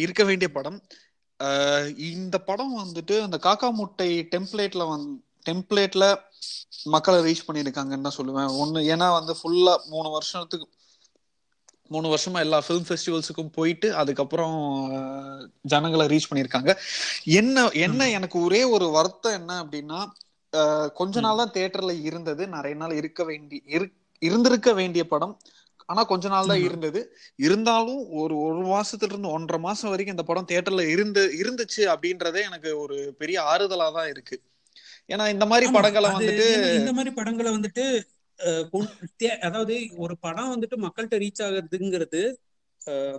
[0.04, 0.80] இருக்க வேண்டிய படம்.
[2.12, 5.08] இந்த படம் வந்துட்டு அந்த காக்கா முட்டை டெம்ப்ளேட்ல வந்
[5.46, 6.06] டெம்ப்ளேட்ல
[6.94, 8.52] மக்களை ரீச் பண்ணியிருக்காங்கன்னு தான் சொல்லுவேன்.
[8.64, 10.68] ஒண்ணு ஏன்னா வந்து ஃபுல்லா மூணு வருஷத்துக்கு
[11.94, 14.56] மூணு வருஷமா எல்லா ஃபிலிம் ஃபெஸ்டிவல்ஸுக்கும் போயிட்டு அதுக்கப்புறம்
[15.62, 16.78] ஜனங்களை ரீச் பண்ணியிருக்காங்க.
[17.24, 18.10] என்ன என்ன.
[18.10, 20.06] எனக்கு ஒரே ஒரு வருத்தம் என்ன அப்படின்னா
[20.94, 21.20] கொஞ்ச.
[21.20, 22.48] நாள் தான் தியேட்டர்ல இருந்தது.
[22.48, 25.40] நிறைய நாள் இருக்க வேண்டி இரு- இருந்திருக்க வேண்டிய படம்.
[25.86, 26.64] ஆனா கொஞ்ச நாள் தான்.
[26.64, 27.18] இருந்தது.
[27.36, 32.78] இருந்தாலும் ஒரு ஒரு மாசத்துல இருந்து ஒன்றரை மாசம் வரைக்கும் இந்த படம் தியேட்டர்ல இருந்து இருந்துச்சு அப்படின்றதே எனக்கு
[32.78, 34.42] ஒரு பெரிய ஆறுதலா தான் இருக்கு.
[35.08, 38.02] ஏன்னா இந்த மாதிரி படங்களை வந்துட்டு இந்த மாதிரி படங்களை வந்துட்டு
[39.42, 42.34] அதாவது ஒரு படம் வந்துட்டு மக்கள்கிட்ட ரீச் ஆகுறதுங்கிறது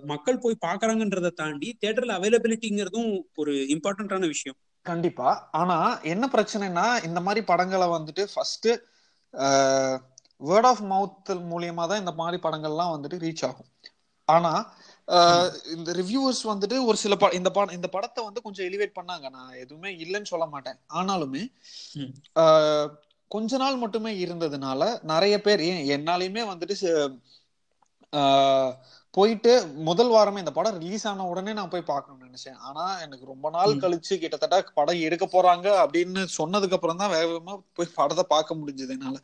[0.04, 4.58] மக்கள் போய் பாக்குறாங்கன்றதை தாண்டி தியேட்டர்ல அவைலபிலிட்டிங்கிறதும் ஒரு இம்பார்ட்டன்டான விஷயம்.
[4.82, 5.48] கண்டிப்பா.
[5.52, 8.68] ஆனா என்ன பிரச்சனைனா இந்த மாதிரி படங்களை வந்துட்டு ஃபர்ஸ்ட்
[10.44, 13.66] வேர்ட் ஆஃப் மவுத் மூலியமா தான் இந்த மாதிரி படங்கள்லாம் வந்துட்டு ரீச் ஆகும்.
[14.24, 14.74] ஆனா
[15.76, 19.30] இந்த ரிவ்யூவர்ஸ் வந்துட்டு ஒரு சில ப- இந்த படம் இந்த படத்தை வந்து கொஞ்சம் எலிவேட் பண்ணாங்க.
[19.30, 20.76] நான் எதுவுமே இல்லைன்னு சொல்ல மாட்டேன்.
[20.94, 21.46] ஆனாலுமே
[23.34, 26.76] கொஞ்ச நாள் மட்டுமே இருந்ததுனால நிறைய பேர் ஏன் என்னாலையுமே வந்துட்டு
[29.14, 29.52] போயிட்டு
[29.88, 32.56] முதல் வாரமே இந்த படம் ரிலீஸ் ஆன உடனே நான் போய் பார்க்கணும்னு நினைச்சேன்.
[32.68, 33.72] ஆனா எனக்கு ரொம்ப நாள்.
[33.82, 38.94] கழிச்சு கிட்டத்தட்ட படம் எடுக்க போறாங்க அப்படின்னு சொன்னதுக்கு அப்புறம் தான் வேக வேகமா போய் படத்தை பார்க்க முடிஞ்சது
[38.96, 39.16] என்னால.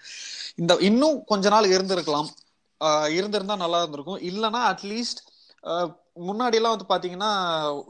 [0.63, 2.31] இந்த இன்னும் கொஞ்ச நாள் இருந்திருக்கலாம்.
[3.19, 4.21] இருந்திருந்தா நல்லா இருந்திருக்கும்.
[4.31, 5.23] இல்லைன்னா அட்லீஸ்ட்
[6.21, 7.31] முன்னாடி எல்லாம் வந்து பாத்தீங்கன்னா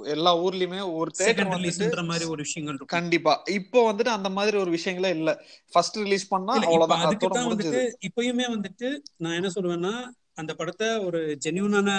[0.04, 3.42] எல்லா ஊர்லயுமே ஒரு தேட்டர் வந்துட்டு மாதிரி ஒரு விஷயங்கள் கண்டிப்பா.
[3.50, 5.44] இப்போ வந்துட்டு அந்த மாதிரி ஒரு விஷயங்களே இல்ல.
[5.72, 7.04] ஃபர்ஸ்ட் ரிலீஸ் பண்ணா அவ்வளவுதான்.
[7.04, 9.94] அதோட வந்துட்டு இப்பயுமே வந்துட்டு நான் என்ன சொல்லுவேன்னா
[10.34, 11.90] அந்த படத்தை ஒரு ஜென்யூனான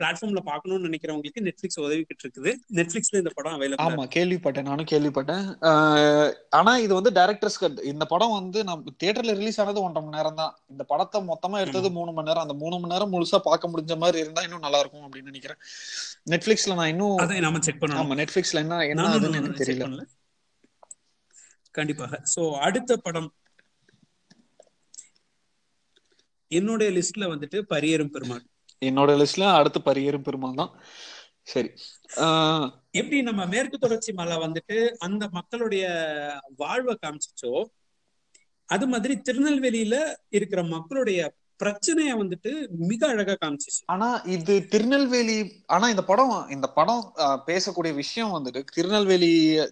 [0.00, 5.46] பிளாட்ஃபார்ம்ல பார்க்கணும்னு நினைக்கிறவங்களுக்கு நெட்ஃபிளிக்ஸ் உதவிக்கிட்டு இருக்குது நெட்ஃபிளிக்ஸ்ல இந்த படம் அவைலபிள் ஆமா கேள்விப்பட்டேன் நானும் கேள்விப்பட்டேன்.
[6.58, 10.38] ஆனா இது வந்து டைரக்டர்ஸ் கட் இந்த படம் வந்து நம்ம தியேட்டர்ல ரிலீஸ் ஆனது ஒன்றரை மணி நேரம்
[10.42, 12.44] தான் இந்த படத்தை மொத்தமா எடுத்தது மூணு மணி நேரம்.
[12.46, 15.60] அந்த மூணு மணி நேரம் முழுசா பார்க்க முடிஞ்ச மாதிரி இருந்தா இன்னும் நல்லா இருக்கும் அப்படின்னு நினைக்கிறேன்.
[16.34, 18.02] நெட்ஃபிளிக்ஸ்ல நான் இன்னும் அதை நாம செக் பண்ணணும்.
[18.04, 20.06] ஆமா நெட்ஃபிளிக்ஸ்ல என்ன என்ன ஆகுதுன்னு எனக்கு தெரியல.
[21.78, 22.22] கண்டிப்பாக.
[22.34, 23.28] சோ அடுத்த படம்.
[26.50, 28.44] என்னுடைய லிஸ்ட்ல வந்துட்டு பரியேறும் பெருமாள்.
[28.82, 30.72] என்னோட லிஸ்ட்ல அடுத்து பரியேறும் பெருமாள் தான்.
[31.46, 31.70] சரி.
[32.24, 35.84] ஆஹ் எப்படி நம்ம மேற்கு தொடர்ச்சி மலை வந்துட்டு அந்த மக்களுடைய
[36.58, 37.52] வாழ்வை காமிச்சிச்சோ
[38.68, 39.96] அது மாதிரி திருநெல்வேலியில
[40.32, 41.20] இருக்கிற மக்களுடைய
[41.60, 42.50] பிரச்சனைய வந்துட்டு
[42.88, 43.80] மிக அழகா காமிச்சிச்சு.
[43.86, 45.36] ஆனா இது திருநெல்வேலி
[45.68, 49.30] ஆனா இந்த படம் இந்த படம் ஆஹ், பேசக்கூடிய விஷயம் வந்துட்டு திருநெல்வேலி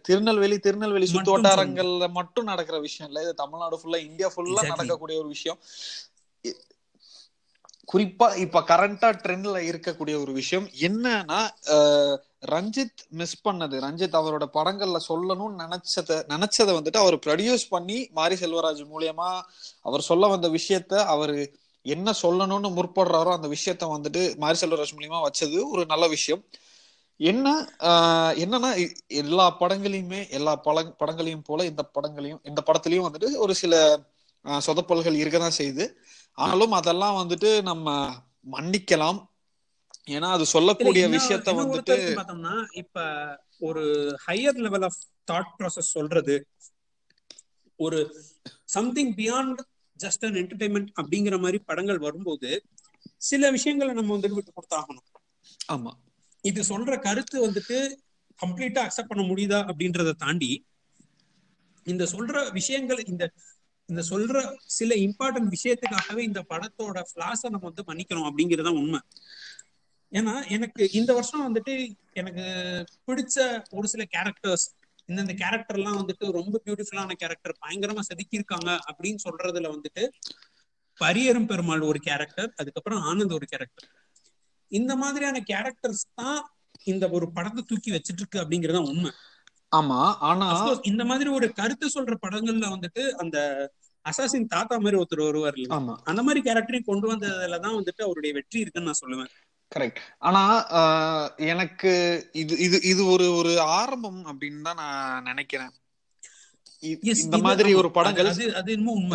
[0.09, 3.23] திருநெல்வேலி திருநெல்வேலி சுத்து மட்டும் வட்டாரங்கள்ல மட்டும் நடக்கிற விஷயம் இல்ல.
[3.23, 4.63] இது தமிழ்நாடு ஃபுல்லா இந்தியா ஃபுல்லா.
[4.73, 5.61] நடக்கக்கூடிய ஒரு விஷயம்.
[7.89, 11.41] குறிப்பா இப்ப கரண்டா ட்ரெண்ட்ல இருக்கக்கூடிய ஒரு விஷயம் என்னன்னா
[12.49, 13.77] ரஞ்சித் மிஸ் பண்ணது.
[13.81, 19.31] ரஞ்சித் அவரோட படங்கள்ல சொல்லணும்னு நினைச்சத நினைச்சதை வந்துட்டு அவர் ப்ரொடியூஸ் பண்ணி மாரி செல்வராஜ் மூலியமா
[19.83, 21.37] அவர் சொல்ல வந்த விஷயத்த அவரு
[21.87, 26.43] என்ன சொல்லணும்னு முற்படுறாரோ அந்த விஷயத்த வந்துட்டு மாரி செல்வராஜ் மூலியமா வச்சது ஒரு நல்ல விஷயம்.
[27.21, 27.49] என்ன
[28.43, 28.71] என்னன்னா
[29.21, 33.75] எல்லா படங்களையுமே எல்லா பட படங்களையும் போல இந்த படங்களையும் இந்த படத்துலயும் வந்துட்டு ஒரு சில
[34.67, 35.85] சொதப்பல்கள் இருக்கதான் செய்யுது
[36.39, 37.87] ஆனாலும் அதெல்லாம் வந்துட்டு நம்ம
[38.51, 39.21] மன்னிக்கலாம்.
[40.07, 43.05] ஏன்னா அது சொல்லக்கூடிய விஷயத்த வந்துட்டு பார்த்தோம்னா இப்ப
[43.59, 43.83] ஒரு
[44.27, 44.99] higher level of
[45.31, 46.37] thought process சொல்றது
[47.79, 47.99] ஒரு
[48.65, 49.61] something beyond
[50.01, 52.51] just an entertainment அப்படிங்கிற மாதிரி படங்கள் வரும்போது
[53.19, 55.07] சில விஷயங்களை நம்ம வந்துட்டு விட்டு கொடுத்தாகணும்.
[55.73, 55.93] ஆமா.
[56.45, 57.77] இது சொல்ற கருத்து வந்துட்டு
[58.41, 60.51] கம்ப்ளீட்டா அக்செப்ட் பண்ண முடியுதா அப்படின்றத தாண்டி
[61.87, 63.25] இந்த சொல்ற விஷயங்கள் இந்த
[63.89, 69.01] இந்த சொல்ற சில இம்பார்ட்டன்ட் விஷயத்துக்காகவே இந்த படத்தோட ஃபிளாஸ நம்ம வந்து மன்னிக்கிறோம் அப்படிங்கறத உண்மை.
[70.13, 71.73] ஏன்னா எனக்கு இந்த வருஷம் வந்துட்டு
[72.13, 72.45] எனக்கு
[73.07, 73.37] பிடிச்ச
[73.71, 74.67] ஒரு சில கேரக்டர்ஸ்
[75.09, 80.05] இந்தந்த கேரக்டர் எல்லாம் வந்துட்டு ரொம்ப பியூட்டிஃபுல்லான கேரக்டர் பயங்கரமா செதுக்கியிருக்காங்க அப்படின்னு சொல்றதுல வந்துட்டு
[81.01, 83.89] பரியரும் பெருமாள் ஒரு கேரக்டர் அதுக்கப்புறம் ஆனந்த் ஒரு கேரக்டர்
[84.73, 86.39] இந்த மாதிரியான கேரக்டர்ஸ் தான்
[86.85, 89.11] இந்த ஒரு படத்தை தூக்கி வச்சிட்டு இருக்கு அப்படிங்கறது உண்மை.
[89.73, 90.49] ஆமா ஆனா
[90.83, 93.39] இந்த மாதிரி ஒரு கருத்து சொல்ற படங்கள்ல வந்துட்டு அந்த
[94.05, 95.95] அசாசின் தாத்தா மாதிரி ஒருத்தர் வருவார் ஆமா.
[96.05, 99.31] அந்த மாதிரி கேரக்டரையும் கொண்டு வந்ததுலதான் வந்துட்டு அவருடைய வெற்றி இருக்குன்னு நான் சொல்லுவேன்.
[99.73, 100.43] கரெக்ட் ஆனா
[101.47, 101.93] எனக்கு
[102.35, 105.73] இது இது இது ஒரு ஒரு ஆரம்பம் அப்படின்னு தான் நான் நினைக்கிறேன்.
[106.81, 107.71] இந்த மாதிரி.
[107.75, 108.27] ஒரு படங்கள்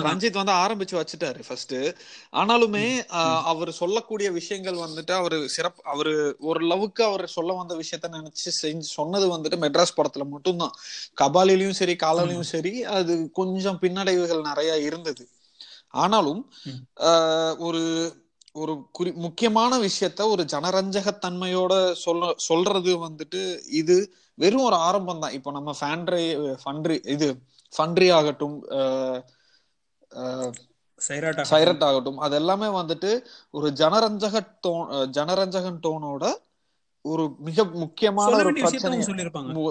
[0.07, 1.75] ரஞ்சித் வந்து ஆரம்பிச்சு வச்சுட்டாரு ஃபர்ஸ்ட்
[2.33, 2.85] ஆனாலுமே
[3.51, 8.87] அவர் சொல்லக்கூடிய விஷயங்கள் வந்துட்டு அவரு சிறப்பு அவரு ஒரு லவுக்கு அவர் சொல்ல வந்த விஷயத்த நினைச்சு செஞ்சு
[8.97, 10.75] சொன்னது வந்துட்டு மெட்ராஸ் படத்துல மட்டும்தான்.
[11.21, 15.25] கபாலிலையும் சரி காலாலையும் சரி அது கொஞ்சம் பின்னடைவுகள் நிறைய இருந்தது.
[16.01, 16.41] ஆனாலும்
[17.59, 17.81] ஒரு
[18.55, 23.95] ஒரு குறி முக்கியமான விஷயத்த ஒரு ஜனரஞ்சகத்தன்மையோட சொல்ல சொல்றது வந்துட்டு இது
[24.37, 26.25] வெறும் ஒரு ஆரம்பம் தான் இப்போ நம்ம ஃபேண்ட்ரி
[26.63, 27.27] ஃபண்ட்ரி இது
[27.73, 28.57] ஃபண்ட்ரி ஆகட்டும்
[31.01, 33.11] சைரட் ஆகட்டும் அது எல்லாமே வந்துட்டு
[33.53, 36.25] ஒரு ஜனரஞ்சக டோன் ஜனரஞ்சகன் டோனோட
[37.05, 38.97] ஒரு மிக முக்கியமான ஒரு பிரச்சனை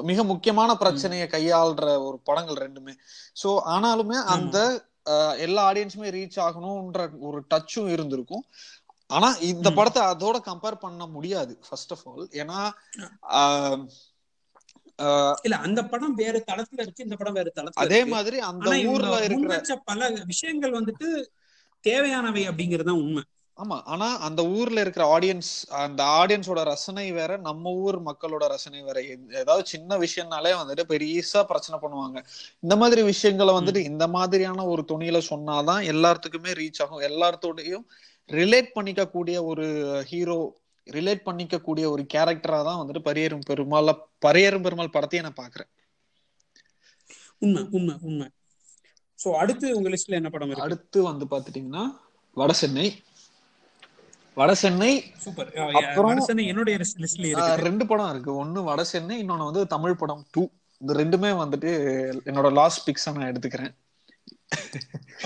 [0.03, 2.95] மிக முக்கியமான பிரச்சனையை கையாள்ற ஒரு படங்கள் ரெண்டுமே.
[3.37, 4.57] சோ ஆனாலுமே அந்த
[5.39, 8.45] எல்லா ஆடியன்ஸுமே ரீச் ஆகணும்ன்ற ஒரு டச்சும் இருந்திருக்கும்.
[9.11, 9.71] ஆனா இந்த.
[9.71, 12.59] படத்தை அதோட கம்பேர் பண்ண முடியாது ஃபர்ஸ்ட் ஆஃப் ஆல் ஏன்னா
[15.43, 19.77] இல்ல அந்த படம் வேற தளத்துல இருக்கு இந்த படம் வேற தளத்துல அதே மாதிரி அந்த ஊர்ல இருக்கிற
[19.85, 21.09] பல விஷயங்கள் வந்துட்டு
[21.81, 23.23] தேவையானவை அப்படிங்கறது தான் உண்மை.
[23.61, 29.03] ஆமா ஆனா அந்த ஊர்ல இருக்கிற ஆடியன்ஸ் அந்த ஆடியன்ஸோட ரசனை வேற நம்ம ஊர் மக்களோட ரசனை வேற.
[29.41, 32.25] ஏதாவது சின்ன விஷயம்னாலே வந்துட்டு பெரியசா பிரச்சனை பண்ணுவாங்க.
[32.61, 37.01] இந்த மாதிரி விஷயங்களை வந்துட்டு இந்த மாதிரியான ஒரு துணியில சொன்னாதான் எல்லாத்துக்குமே ரீச் ஆகும்.
[37.01, 37.85] எல்லாத்தோடையும்
[38.29, 39.67] ரிலேட் பண்ணிக்க கூடிய ஒரு
[40.07, 43.91] ஹீரோ ரிலேட் பண்ணிக்க கூடிய ஒரு கேரக்டரா தான் வந்துட்டு பரியேறும் பெருமாள்
[44.27, 45.71] பரியேறும் பெருமாள் படத்தையே நான் பாக்குறேன்.
[47.39, 48.27] உண்மை உண்மை உண்மை.
[49.25, 51.85] சோ அடுத்து உங்க லிஸ்ட்ல என்ன படம் அடுத்து வந்து பாத்துட்டீங்கன்னா
[54.41, 54.93] வடசென்னை வடசென்னை
[55.25, 55.51] சூப்பர்
[55.81, 58.31] அப்புறம் வடசென்னை என்னுடைய லிஸ்ட்ல ஆஹ் இருக்கு ரெண்டு படம் இருக்கு.
[58.43, 60.43] ஒன்னு வட சென்னை இன்னொன்னு வந்து தமிழ் படம் டூ
[60.81, 61.71] இந்த ரெண்டுமே வந்துட்டு
[62.31, 63.73] என்னோட லாஸ்ட் பிக்ஸா நான் எடுத்துக்கிறேன்.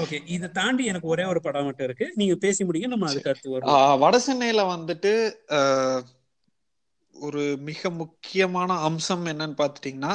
[0.03, 2.07] ஓகே இதை தாண்டி எனக்கு ஒரே ஒரு படம் மட்டும் இருக்கு.
[2.15, 5.13] நீங்க பேசி முடிங்க நம்ம அதுக்கு அடுத்து வரும் வட சென்னையில வந்துட்டு
[7.15, 10.15] ஒரு மிக முக்கியமான அம்சம் என்னன்னு பாத்துட்டீங்கன்னா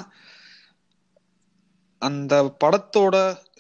[2.01, 2.33] அந்த
[2.63, 3.15] படத்தோட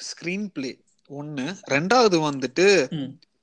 [0.07, 0.71] ஸ்கிரீன் பிளே
[1.09, 1.45] ஒண்ணு.
[1.75, 2.67] ரெண்டாவது வந்துட்டு.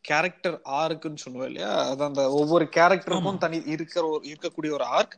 [0.07, 1.73] கேரக்டர் ஆர்க்குன்னு சொல்லுவோம் இல்லையா?
[1.91, 3.41] அது அந்த ஒவ்வொரு கேரக்டருக்கும்.
[3.45, 5.17] தனி இருக்கிற ஒரு இருக்கக்கூடிய ஒரு ஆர்க்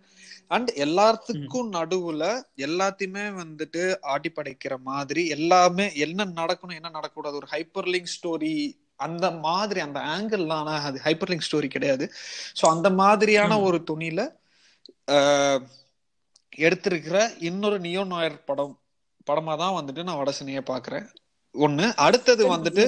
[0.50, 2.24] அண்ட் எல்லாத்துக்கும் நடுவுல
[2.66, 8.54] எல்லாத்தையுமே வந்துட்டு ஆட்டி படைக்கிற மாதிரி எல்லாமே என்ன நடக்கணும் என்ன நடக்கக்கூடாது ஒரு ஹைப்பர் லிங்க் ஸ்டோரி
[9.00, 12.04] அந்த மாதிரி அந்த ஆங்கிள்லாம் ஆனா அது ஹைப்பர் லிங்க் ஸ்டோரி கிடையாது.
[12.58, 13.52] ஸோ அந்த மாதிரியான.
[13.68, 14.20] ஒரு துணியில
[16.62, 17.16] எடுத்திருக்கிற
[17.48, 18.74] இன்னொரு நியோ நாயர் படம்
[19.26, 21.06] படமா தான் வந்துட்டு நான் வடசனைய பாக்குறேன்
[21.54, 21.86] ஒண்ணு.
[21.96, 22.82] அடுத்தது வந்துட்டு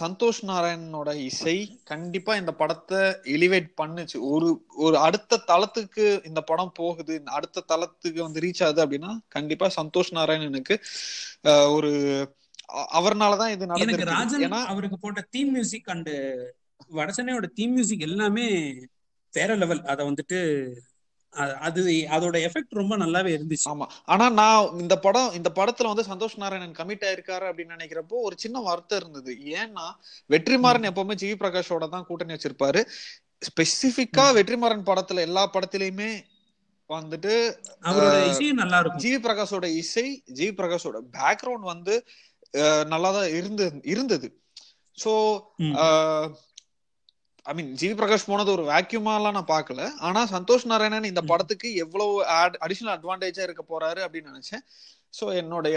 [0.00, 3.00] சந்தோஷ் நாராயணனோட இசை கண்டிப்பா இந்த படத்தை
[3.34, 4.16] எலிவேட் பண்ணுச்சு.
[4.30, 10.12] ஒரு ஒரு அடுத்த தளத்துக்கு இந்த படம் போகுது அடுத்த தளத்துக்கு வந்து ரீச் ஆகுது அப்படின்னா கண்டிப்பா சந்தோஷ்
[10.12, 10.76] நாராயணனுக்கு
[11.72, 11.92] ஒரு
[12.96, 13.66] அவர்னாலதான் இது
[14.12, 16.12] ராஜன் ஏன்னா அவருக்கு போட்ட தீம் மியூசிக் அண்ட்
[16.92, 18.46] வடசென்னையோட தீம் மியூசிக் எல்லாமே
[19.32, 20.38] வேற லெவல் அத வந்துட்டு
[21.66, 21.80] அது
[22.16, 23.66] அதோட எஃபெக்ட் ரொம்ப நல்லாவே இருந்துச்சு.
[23.72, 23.86] ஆமா.
[24.04, 28.60] ஆனா நான் இந்த படம் இந்த படத்துல வந்து சந்தோஷ் நாராயணன் கமிட் ஆயிருக்காரு அப்படின்னு நினைக்கிறப்போ ஒரு சின்ன
[28.60, 29.32] வருத்தம் இருந்தது.
[29.60, 29.86] ஏன்னா
[30.30, 32.82] வெற்றிமாறன் எப்பவுமே ஜிவி பிரகாஷோட தான் கூட்டணி வச்சிருப்பாரு.
[33.42, 36.10] ஸ்பெசிபிக்கா வெற்றிமாறன் படத்துல எல்லா படத்திலயுமே
[36.90, 37.34] வந்துட்டு
[37.88, 40.06] அவரோட இசையும் நல்லா இருக்கும் ஜிவி பிரகாஷோட இசை
[40.38, 41.94] ஜிவி பிரகாஷோட பேக்ரவுண்ட் வந்து
[42.92, 44.28] நல்லா தான் இருந்து இருந்தது.
[44.98, 45.12] So.
[47.50, 49.82] I mean GV Prakash போனது ஒரு வேக்யூமாலாம் நான் பார்க்கல.
[50.06, 51.22] ஆனா சந்தோஷ் நாராயணன் இந்த.
[51.32, 52.14] படத்துக்கு எவ்வளவு
[52.66, 54.64] அடிஷனல் அட்வான்டேஜா இருக்க போறாரு அப்படின்னு நினைச்சேன்.
[55.18, 55.76] ஸோ என்னுடைய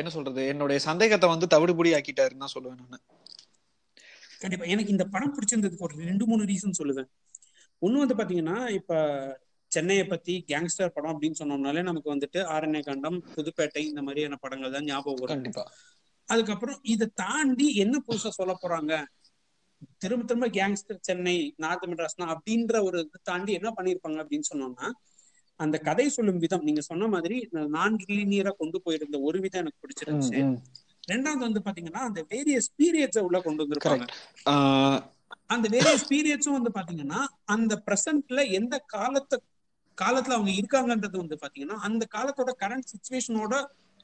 [0.00, 0.42] என்ன சொல்றது?
[0.52, 3.04] என்னுடைய சந்தேகத்தை வந்து தவிடுபடி ஆக்கிட்டாருன்னு தான் சொல்லுவேன் நான்.
[4.42, 4.66] கண்டிப்பா.
[4.74, 7.08] எனக்கு இந்த படம் பிடிச்சிருந்ததுக்கு ஒரு ரெண்டு மூணு ரீசன் சொல்லுவேன்.
[7.82, 8.92] ஒண்ணு வந்து பாத்தீங்கன்னா இப்ப
[9.72, 14.88] சென்னையை பத்தி கேங்ஸ்டர் படம் அப்படின்னு சொன்னோம்னாலே நமக்கு வந்துட்டு ஆரண்ய கண்டம் புதுப்பேட்டை இந்த மாதிரியான படங்கள் தான்
[14.90, 15.34] ஞாபகம் வரும்.
[15.34, 15.64] கண்டிப்பா.
[16.28, 18.94] அதுக்கப்புறம் இதை தாண்டி என்ன புதுசா சொல்ல போறாங்க?
[19.98, 24.88] திரும்ப திரும்ப கேங்ஸ்டர் சென்னை நார்த் மெட்ராஸ்னா அப்படின்ற ஒரு இது தாண்டி என்ன பண்ணிருப்பாங்க அப்படின்னு சொன்னோம்னா
[25.60, 27.36] அந்த கதை சொல்லும் விதம் நீங்க சொன்ன மாதிரி
[27.76, 30.40] நான்கு லீனியரா கொண்டு போயிருந்த ஒரு விதம் எனக்கு பிடிச்சிருந்துச்சு.
[31.08, 34.06] ரெண்டாவது வந்து பாத்தீங்கன்னா அந்த வேரியஸ் பீரியட்ஸை உள்ள கொண்டு வந்திருப்பாங்க.
[35.46, 39.38] அந்த வேரியஸ் பீரியட்ஸும் வந்து பாத்தீங்கன்னா அந்த பிரசன்ட்ல எந்த காலத்தை
[39.98, 43.54] காலத்துல அவங்க இருக்காங்கன்றது வந்து பாத்தீங்கன்னா அந்த காலத்தோட கரண்ட் சுச்சுவேஷனோட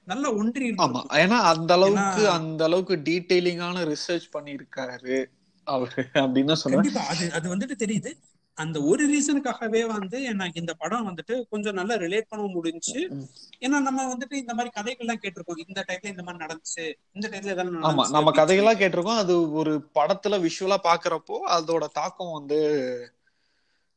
[0.06, 1.02] நல்ல ஒன்றி ஆமா.
[1.22, 5.16] ஏன்னா அந்த அளவுக்கு அந்த அளவுக்கு டீடைலிங்கான ரிசர்ச் பண்ணியிருக்காரு.
[5.16, 5.18] அவரு
[5.66, 8.11] அப்படின்னு கண்டிப்பா அது அது வந்துட்டு தெரியுது.
[8.59, 13.24] அந்த ஒரு ரீசனுக்காகவே வந்து எனக்கு இந்த படம் வந்துட்டு கொஞ்சம் நல்லா ரிலேட் பண்ண முடிஞ்சுச்சு ம்.
[13.62, 15.62] ஏன்னா நம்ம வந்துட்டு இந்த மாதிரி கதைகள்லாம் கேட்டிருக்கோம்.
[15.64, 16.85] இந்த டைப்ல இந்த மாதிரி நடந்துச்சு
[17.16, 19.22] இந்த டைப்ல இதெல்லாம் ஆமா நம்ம கதையெல்லாம் கேட்டிருக்கோம்.
[19.24, 22.59] அது ஒரு படத்துல விஷுவலா பாக்குறப்போ அதோட தாக்கம் வந்து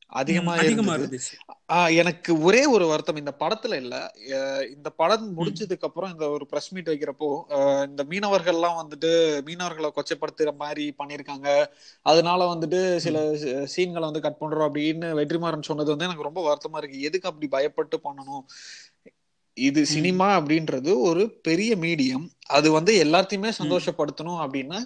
[0.09, 1.95] அதிகமா இருந்துச்சு.
[1.95, 3.15] எனக்கு ஒரே ஒரு வருத்தம்.
[3.15, 4.11] இந்த படத்துல இல்ல.
[4.75, 7.29] இந்த படம் முடிஞ்சதுக்கு அப்புறம் இந்த ஒரு பிரஸ் மீட் வைக்கிறப்போ
[7.85, 9.11] இந்த மீனவர்கள்லாம் வந்துட்டு
[9.45, 11.65] மீனவர்களை கொச்சைப்படுத்துற மாதிரி பண்ணிருக்காங்க
[12.01, 13.21] அதனால வந்துட்டு சில
[13.75, 17.01] சீன்களை வந்து கட் பண்றோம் அப்படின்னு வெற்றிமாறன் சொன்னது வந்து எனக்கு ரொம்ப வருத்தமா இருக்கு.
[17.01, 18.43] எதுக்கு அப்படி பயப்பட்டு பண்ணணும்?
[19.57, 19.85] இது.
[19.85, 22.25] சினிமா அப்படின்றது ஒரு பெரிய மீடியம்.
[22.47, 24.79] அது வந்து எல்லாத்தையுமே சந்தோஷப்படுத்தணும் அப்படின்னா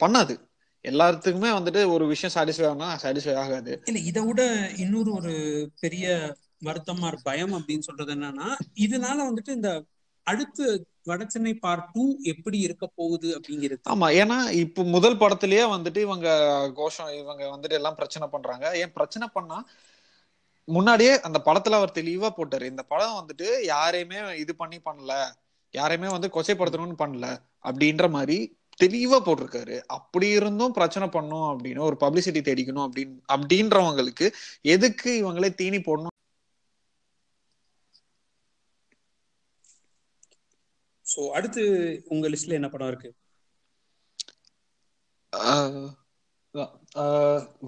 [0.00, 0.34] பண்ணாது.
[0.84, 3.82] எல்லாத்துக்குமே வந்துட்டு ஒரு விஷயம் சாட்டிஸ்ஃபை ஆகுனா சாட்டிஸ்ஃபை ஆகாது.
[3.84, 5.34] இல்ல இதை விட இன்னொரு ஒரு
[5.80, 9.84] பெரிய வருத்தமா பயம் அப்படின்னு சொல்றது என்னன்னா இதனால வந்துட்டு இந்த
[10.22, 13.80] அடுத்து வடசென்னை பார்ட் டூ எப்படி இருக்க போகுது அப்படிங்கிறது.
[13.90, 16.28] ஆமா ஏன்னா இப்போ முதல் படத்திலேயே வந்துட்டு இவங்க
[16.74, 18.78] கோஷம் இவங்க வந்துட்டு எல்லாம் பிரச்சனை பண்றாங்க.
[18.78, 19.66] ஏன் பிரச்சனை பண்ணா
[20.64, 22.62] முன்னாடியே அந்த படத்துல அவர் தெளிவா போட்டாரு.
[22.62, 25.32] இந்த படம் வந்துட்டு யாரையுமே இது பண்ணி பண்ணல.
[25.70, 27.40] யாரையுமே வந்து கொச்சைப்படுத்தணும்னு பண்ணல.
[27.64, 29.76] அப்படின்ற மாதிரி தெளிவா போட்டிருக்காரு.
[29.96, 34.28] அப்படி இருந்தும் பிரச்சனை பண்ணும் அப்படின்னு ஒரு பப்ளிசிட்டி தேடிக்கணும் அப்படின்னு அப்படின்றவங்களுக்கு
[34.74, 36.16] எதுக்கு இவங்களே தீனி போடணும்?
[41.06, 41.62] சோ அடுத்து
[42.14, 43.10] உங்க லிஸ்ட்ல என்ன படம் இருக்கு?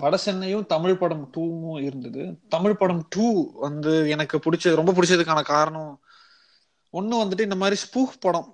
[0.03, 2.23] வட சென்னையும் தமிழ் படம் டூவும் இருந்தது.
[2.55, 3.27] தமிழ் படம் டூ
[3.65, 5.93] வந்து எனக்கு பிடிச்சது ரொம்ப பிடிச்சதுக்கான காரணம்
[6.95, 8.49] ஒண்ணு வந்துட்டு இந்த மாதிரி ஸ்பூஃப் படம்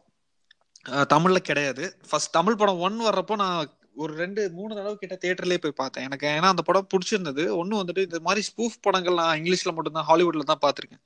[1.10, 1.84] தமிழ்ல கிடையாது.
[2.08, 6.04] ஃபர்ஸ்ட் தமிழ் படம் ஒன் வர்றப்போ நான் ஒரு ரெண்டு மூணு தடவை கிட்ட தியேட்டர்லயே போய் பார்த்தேன்.
[6.08, 7.42] எனக்கு ஏன்னா அந்த படம் பிடிச்சிருந்தது.
[7.60, 11.02] ஒண்ணு வந்துட்டு இந்த மாதிரி ஸ்பூஃப் படங்கள் நான் இங்கிலீஷ்ல மட்டும்தான் ஹாலிவுட்ல தான் பார்த்திருக்கேன்.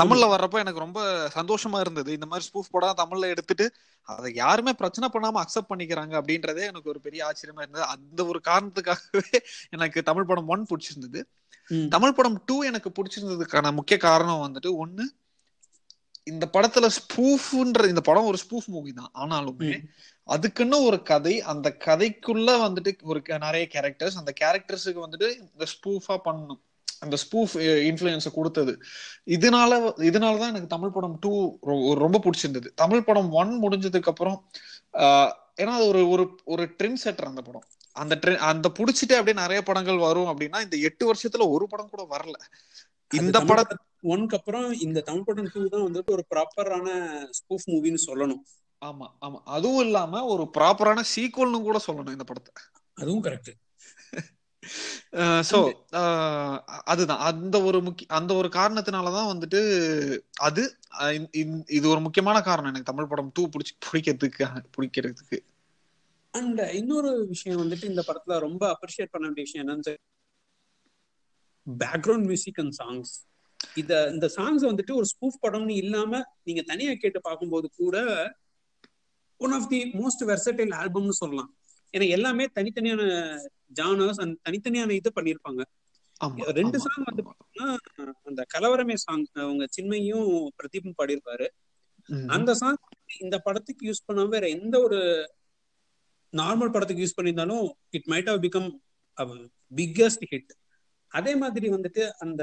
[0.00, 1.00] தமிழ்ல வர்றப்போ எனக்கு ரொம்ப
[1.38, 2.12] சந்தோஷமா இருந்தது.
[2.12, 3.66] இந்த மாதிரி ஸ்பூஃப் படம் தமிழ்ல எடுத்துட்டு
[4.08, 7.84] அதை யாருமே பிரச்சனை பண்ணாம அக்செப்ட் பண்ணிக்கிறாங்க அப்படின்றதே எனக்கு ஒரு பெரிய ஆச்சரியமா இருந்தது.
[7.94, 9.38] அந்த ஒரு காரணத்துக்காகவே
[9.76, 11.20] எனக்கு தமிழ் படம் ஒன் பிடிச்சிருந்தது.
[11.90, 15.04] தமிழ் படம் டூ எனக்கு பிடிச்சிருந்ததுக்கான முக்கிய காரணம் வந்துட்டு ஒண்ணு
[16.30, 19.72] இந்த படத்துல ஸ்பூஃப்ன்ற இந்த படம் ஒரு ஸ்பூஃப் மூவி தான் ஆனாலுமே.
[20.28, 26.60] அதுக்குன்னு ஒரு கதை அந்த கதைக்குள்ள வந்துட்டு ஒரு நிறைய கேரக்டர்ஸ் அந்த கேரக்டர்ஸுக்கு வந்துட்டு இந்த ஸ்பூஃபா பண்ணணும்
[26.98, 27.54] அந்த ஸ்பூஃப்
[27.88, 28.72] இன்ஃபுளுன்ஸை கொடுத்தது.
[29.36, 29.72] இதனால
[30.08, 31.32] இதனாலதான் எனக்கு தமிழ் படம் டூ
[32.04, 32.68] ரொம்ப பிடிச்சிருந்தது.
[32.82, 34.38] தமிழ் படம் ஒன் முடிஞ்சதுக்கு அப்புறம்
[35.62, 37.66] ஏன்னா அது ஒரு ஒரு ஒரு ட்ரெண்ட் செட்டர் அந்த படம்.
[37.96, 42.02] அந்த ட்ரெண்ட் அந்த புடிச்சிட்டு அப்படியே நிறைய படங்கள் வரும் அப்படின்னா இந்த எட்டு வருஷத்துல ஒரு படம் கூட
[42.16, 42.36] வரல.
[43.20, 46.88] இந்த படம் ஒன்க்கு அப்புறம் இந்த தமிழ் படம் டூ தான் வந்துட்டு ஒரு ப்ராப்பரான
[47.38, 48.42] ஸ்பூஃப் மூவின்னு சொல்லணும்.
[48.82, 49.38] ஆமா ஆமா.
[49.54, 52.52] அதுவும் இல்லாம ஒரு ப்ராப்பரான சீக்வல்னு கூட சொல்லணும் இந்த படத்தை.
[52.96, 53.52] அதுவும் கரெக்ட்
[55.48, 55.58] சோ
[56.86, 57.20] அதுதான்.
[57.28, 59.60] அந்த ஒரு முக்கிய அந்த ஒரு காரணத்தினாலதான் வந்துட்டு
[60.40, 60.62] அது
[61.70, 64.44] இது ஒரு முக்கியமான காரணம் எனக்கு தமிழ் படம் டூ பிடிச்சி பிடிக்கிறதுக்கு
[64.76, 65.38] பிடிக்கிறதுக்கு.
[66.34, 69.94] அண்ட் இன்னொரு விஷயம் வந்துட்டு இந்த படத்துல ரொம்ப அப்ரிஷியேட் பண்ண வேண்டிய விஷயம் என்னன்னு
[71.66, 73.12] பேக்ரவுண்ட் மியூசிக் அண்ட் சாங்ஸ்
[73.74, 77.96] இத இந்த சாங்ஸ் வந்துட்டு ஒரு ஸ்பூஃப் படம்னு இல்லாம நீங்க தனியா கேட்டு பார்க்கும்போது கூட
[79.40, 81.50] one of the most versatile ஆல்பம்னு சொல்லலாம்.
[81.94, 83.02] ஏன்னா எல்லாமே தனித்தனியான
[83.80, 85.62] ஜானர்ஸ் அண்ட் தனித்தனியான இது பண்ணிருப்பாங்க
[86.58, 87.66] ரெண்டு சாங் வந்து பாத்தீங்கன்னா
[88.28, 91.46] அந்த கலவரமே சாங் அவங்க சின்மையும் பிரதீப்பும் பாடியிருப்பாரு.
[92.36, 92.78] அந்த சாங்
[93.24, 94.98] இந்த படத்துக்கு யூஸ் பண்ணாம வேற எந்த ஒரு
[96.32, 97.66] நார்மல் படத்துக்கு யூஸ் பண்ணியிருந்தாலும்
[97.96, 98.68] it might have become
[99.72, 100.52] biggest hit
[101.12, 102.42] அதே மாதிரி வந்துட்டு அந்த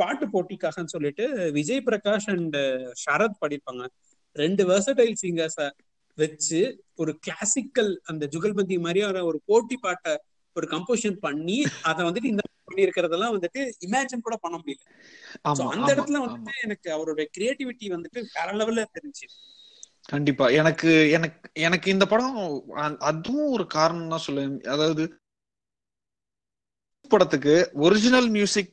[0.00, 1.24] பாட்டு போட்டிக்காகன்னு சொல்லிட்டு
[1.58, 2.58] விஜய் பிரகாஷ் அண்ட்
[3.02, 3.84] ஷரத் பாடியிருப்பாங்க.
[4.36, 5.68] ரெண்டு வெர்சடைல் சிங்கர்ஸ
[6.18, 6.60] வச்சு
[7.02, 10.14] ஒரு கிளாசிக்கல் அந்த ஜுகல்பந்தி மாதிரியான ஒரு போட்டி பாட்டை
[10.56, 11.58] ஒரு கம்போசிஷன் பண்ணி
[11.90, 14.82] அதை வந்துட்டு இந்த பண்ணி இருக்கிறதெல்லாம் வந்துட்டு இமேஜின் கூட பண்ண முடியல.
[15.74, 19.26] அந்த இடத்துல வந்துட்டு எனக்கு அவரோட கிரியேட்டிவிட்டி வந்துட்டு வேற லெவல்ல தெரிஞ்சு
[20.12, 20.44] கண்டிப்பா.
[20.60, 22.36] எனக்கு எனக்கு எனக்கு இந்த படம்
[23.10, 24.56] அதுவும் ஒரு காரணம் தான் சொல்லுவேன்.
[24.74, 25.04] அதாவது
[27.10, 27.54] படத்துக்கு
[27.86, 28.72] ஒரிஜினல் மியூசிக்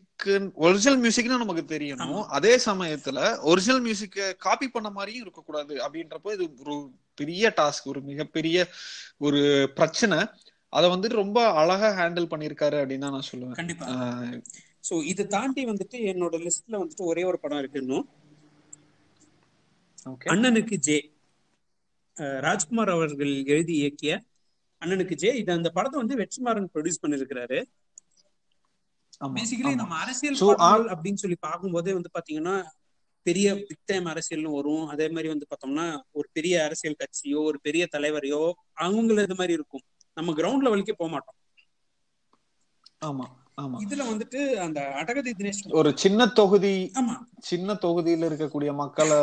[0.66, 2.22] ஒரிஜினல் மியூசிக்னு நமக்கு தெரியணும்.
[2.38, 3.20] அதே சமயத்துல
[3.52, 5.74] ஒரிஜினல் மியூசிக்க காப்பி பண்ண மாதிரியும் இருக்கக்கூடாது.
[5.86, 6.76] அப்படின்றப்போ இது ஒரு
[7.20, 8.58] பெரிய டாஸ்க் ஒரு மிகப்பெரிய
[9.28, 9.42] ஒரு
[9.80, 10.20] பிரச்சனை.
[10.74, 13.58] அத வந்துட்டு ரொம்ப அழகா ஹேண்டில் பண்ணிருக்காரு அப்படின்னு தான் நான் சொல்லுவேன்.
[13.62, 13.86] கண்டிப்பா.
[14.90, 18.08] சோ இதை தாண்டி வந்துட்டு என்னோட லிஸ்ட்ல வந்துட்டு ஒரே ஒரு படம் இருக்கு இன்னும்.
[20.34, 20.98] அண்ணனுக்கு ஜே.
[22.46, 24.14] ராஜ்குமார் அவர்கள் எழுதி இயக்கிய
[24.82, 25.32] அண்ணனுக்கு ஜே.
[25.42, 27.60] இது அந்த படத்தை வந்து வெற்றிமாறன் ப்ரொடியூஸ் பண்ணிருக்கிறாரு
[29.22, 30.36] பேசிக்கலி நம்ம அரசியல்
[30.94, 32.64] அப்படின்னு சொல்லி பார்க்கும்போதே வந்து பாத்தீங்கன்னா
[33.22, 34.88] பெரிய பிக் டைம் அரசியல்னு வரும்.
[34.88, 38.52] அதே மாதிரி வந்து பார்த்தோம்னா ஒரு பெரிய அரசியல் கட்சியோ ஒரு பெரிய தலைவரையோ
[38.82, 39.84] அவங்கள இது மாதிரி இருக்கும்.
[40.14, 41.38] நம்ம கிரவுண்ட் லெவலுக்கே போக மாட்டோம்.
[43.06, 43.26] ஆமா
[43.62, 43.78] ஆமா.
[43.84, 47.16] இதுல வந்துட்டு அந்த அடகதி தினேஷ் ஒரு சின்ன தொகுதி ஆமா.
[47.40, 49.18] சின்ன தொகுதியில இருக்கக்கூடிய மக்களை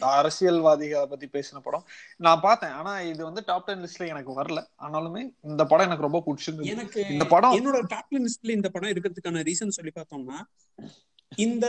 [0.00, 1.84] அரசியல்வாதிகளை பத்தி பேசின படம்.
[2.16, 2.70] நான் பார்த்தேன்.
[2.70, 4.62] ஆனா இது வந்து டாப் டென் லிஸ்ட்ல எனக்கு வரல.
[4.82, 6.64] ஆனாலுமே இந்த படம் எனக்கு ரொம்ப பிடிச்சிருந்தது.
[6.64, 10.38] எனக்கு இந்த படம் என்னோட டாப் டென் லிஸ்ட்ல இந்த படம் இருக்கிறதுக்கான ரீசன் சொல்லி பார்த்தோம்னா
[11.36, 11.66] இந்த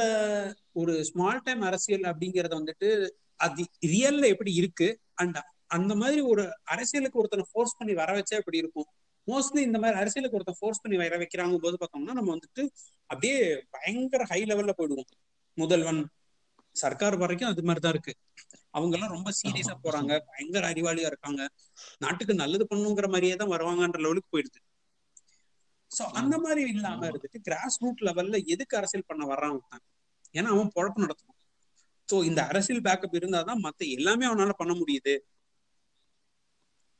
[0.74, 5.00] ஒரு ஸ்மால் டைம் அரசியல் அப்படிங்கறத வந்துட்டு அது ரியல்ல எப்படி இருக்கு?
[5.14, 8.86] அண்ட் அந்த மாதிரி ஒரு அரசியலுக்கு ஒருத்தனை ஃபோர்ஸ் பண்ணி வர வச்சா எப்படி இருக்கும்?
[9.28, 12.70] மோஸ்ட்லி இந்த மாதிரி அரசியலுக்கு ஒருத்தன் ஃபோர்ஸ் பண்ணி வர வைக்கிறாங்க போது பார்த்தோம்னா நம்ம வந்துட்டு
[13.06, 15.10] அப்படியே பயங்கர ஹை லெவல்ல போயிடுவோம்.
[15.58, 16.02] முதல்வன்
[16.76, 18.14] சர்க்கார் வரைக்கும் அது மாதிரிதான் இருக்கு.
[18.70, 21.42] அவங்க எல்லாம் ரொம்ப சீரியஸா போறாங்க பயங்கர அறிவாளியா இருக்காங்க.
[21.98, 24.60] நாட்டுக்கு நல்லது பண்ணுங்கிற மாதிரியே தான் வருவாங்கன்ற லெவலுக்கு போயிடுது.
[25.92, 29.84] சோ அந்த மாதிரி இல்லாம இருந்துட்டு கிராஸ் ரூட் லெவல்ல எதுக்கு அரசியல் பண்ண வர்றான் அவன்?
[30.34, 31.36] ஏன்னா அவன் பொழப்பு நடத்தணும்
[32.10, 35.16] சோ இந்த அரசியல் பேக்கப் இருந்தாதான் மத்த எல்லாமே அவனால பண்ண முடியுது.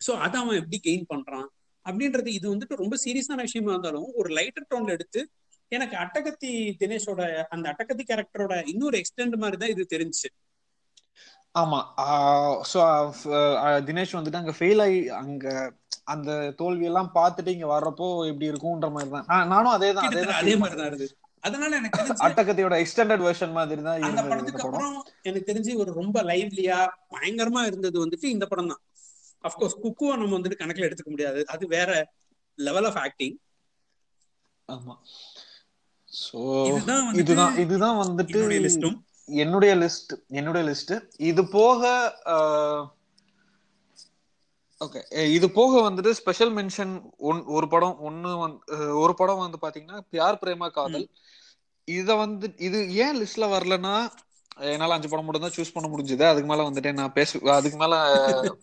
[0.02, 1.48] சோ அதை அவன் எப்படி கெயின் பண்றான்?
[1.86, 5.22] அப்படின்றது இது வந்துட்டு ரொம்ப சீரியஸான விஷயமா இருந்தாலும் ஒரு லைட்டர் டோன்ல எடுத்து
[5.72, 6.52] எனக்கு அட்டகத்தி
[6.82, 7.22] தினேஷோட
[7.54, 10.30] அந்த அட்டகத்தி கேரக்டரோட இன்னொரு எக்ஸ்டெண்ட் மாதிரி தான் இது தெரிஞ்சுச்சு.
[11.56, 11.80] ஆமா.
[12.72, 12.80] சோ
[13.88, 15.46] தினேஷ் வந்துட்டு அங்க ஃபெயில் ஆகி அங்க
[16.14, 20.08] அந்த தோல்வி எல்லாம் பார்த்துட்டு இங்க வர்றப்போ எப்படி இருக்கும்ன்ற மாதிரி தான் நானும் அதே தான்
[20.42, 21.14] அதே மாதிரி தான் இருந்தது.
[21.44, 24.96] அதனால எனக்கு அட்டகத்தியோட எக்ஸ்டெண்டட் வெர்ஷன் மாதிரி தான் அந்த படத்துக்கு அப்புறம்
[25.28, 26.78] எனக்கு தெரிஞ்சு ஒரு ரொம்ப லைவ்லியா
[27.16, 28.82] பயங்கரமா இருந்தது வந்துட்டு இந்த படம் தான்.
[29.44, 31.42] அப்கோர்ஸ் குக்குவை நம்ம வந்துட்டு கணக்குல எடுத்துக்க முடியாது.
[31.54, 31.90] அது வேற
[32.60, 33.36] லெவல் ஆஃப் ஆக்டிங்
[34.70, 34.94] ஆமா.
[37.12, 38.42] இதுதான் இதுதான் வந்துட்டு
[39.30, 40.94] என்னுடைய லிஸ்ட் என்னுடைய லிஸ்ட்
[41.30, 41.82] இது போக
[44.82, 45.00] ஓகே
[45.38, 46.92] இது போக வந்துட்டு ஸ்பெஷல் மென்ஷன்
[47.30, 48.32] ஒன் ஒரு படம் ஒன்னு
[49.04, 51.06] ஒரு படம் வந்து பாத்தீங்கன்னா பியார் பிரேமா காதல்.
[51.88, 53.96] இத வந்து இது ஏன் லிஸ்ட்ல வரலன்னா
[54.72, 56.24] என்னால அஞ்சு படம் மட்டும் தான் சூஸ் பண்ண முடிஞ்சது.
[56.32, 57.96] அதுக்கு மேல வந்துட்டு நான் பேச அதுக்கு மேல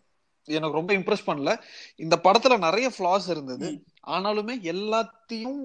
[0.48, 1.50] எனக்கு ரொம்ப இம்ப்ரெஸ் பண்ணல.
[2.00, 3.68] இந்த படத்துல நிறைய ஃபிளாஸ் இருந்தது.
[4.16, 5.62] ஆனாலுமே எல்லாத்தையும்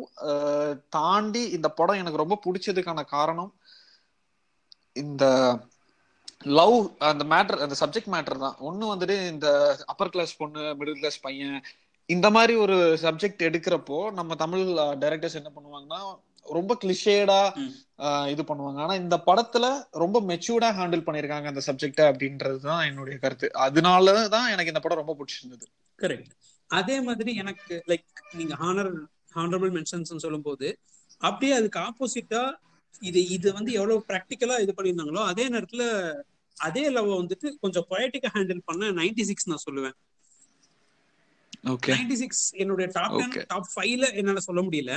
[0.97, 3.51] தாண்டி இந்த படம் எனக்கு ரொம்ப பிடிச்சதுக்கான காரணம்
[5.03, 5.25] இந்த
[6.59, 6.77] லவ்
[7.09, 8.57] அந்த மேட்டர் அந்த சப்ஜெக்ட் மேட்டர் தான்.
[8.69, 9.47] ஒண்ணு வந்துட்டு இந்த
[9.85, 11.57] அப்பர் கிளாஸ் பொண்ணு மிடில் கிளாஸ் பையன்
[12.09, 14.63] இந்த மாதிரி ஒரு சப்ஜெக்ட் எடுக்கிறப்போ நம்ம தமிழ்
[15.03, 15.99] டைரக்டர்ஸ் என்ன பண்ணுவாங்கன்னா
[16.45, 17.41] ரொம்ப கிளிஷேடா
[18.33, 18.79] இது பண்ணுவாங்க.
[18.85, 19.65] ஆனா இந்த படத்துல
[20.03, 23.49] ரொம்ப மெச்சூர்டா ஹேண்டில் பண்ணிருக்காங்க அந்த சப்ஜெக்ட அப்படின்றது தான் என்னுடைய கருத்து.
[23.65, 25.67] அதனாலதான் எனக்கு இந்த படம் ரொம்ப பிடிச்சிருந்தது.
[25.99, 26.31] கரெக்ட்
[26.69, 28.91] அதே மாதிரி எனக்கு லைக் நீங்க ஹானர்
[29.35, 30.67] ஹானரபிள் மென்ஷன்ஸ் சொல்லும் போது
[31.21, 32.41] அப்படியே அதுக்கு ஆப்போசிட்டா
[33.01, 35.83] இது இது வந்து எவ்வளவு ப்ராக்டிக்கலா இது பண்ணியிருந்தாங்களோ அதே நேரத்துல
[36.57, 39.95] அதே லவ் வந்துட்டு கொஞ்சம் பொயட்டிக்கா ஹேண்டில் பண்ண நைன்டி சிக்ஸ் நான் சொல்லுவேன்.
[41.73, 43.45] ஓகே நைன்டி சிக்ஸ் என்னுடைய டாப் டென்.
[43.47, 44.93] டாப் ஃபைவ்ல என்னால சொல்ல முடியல.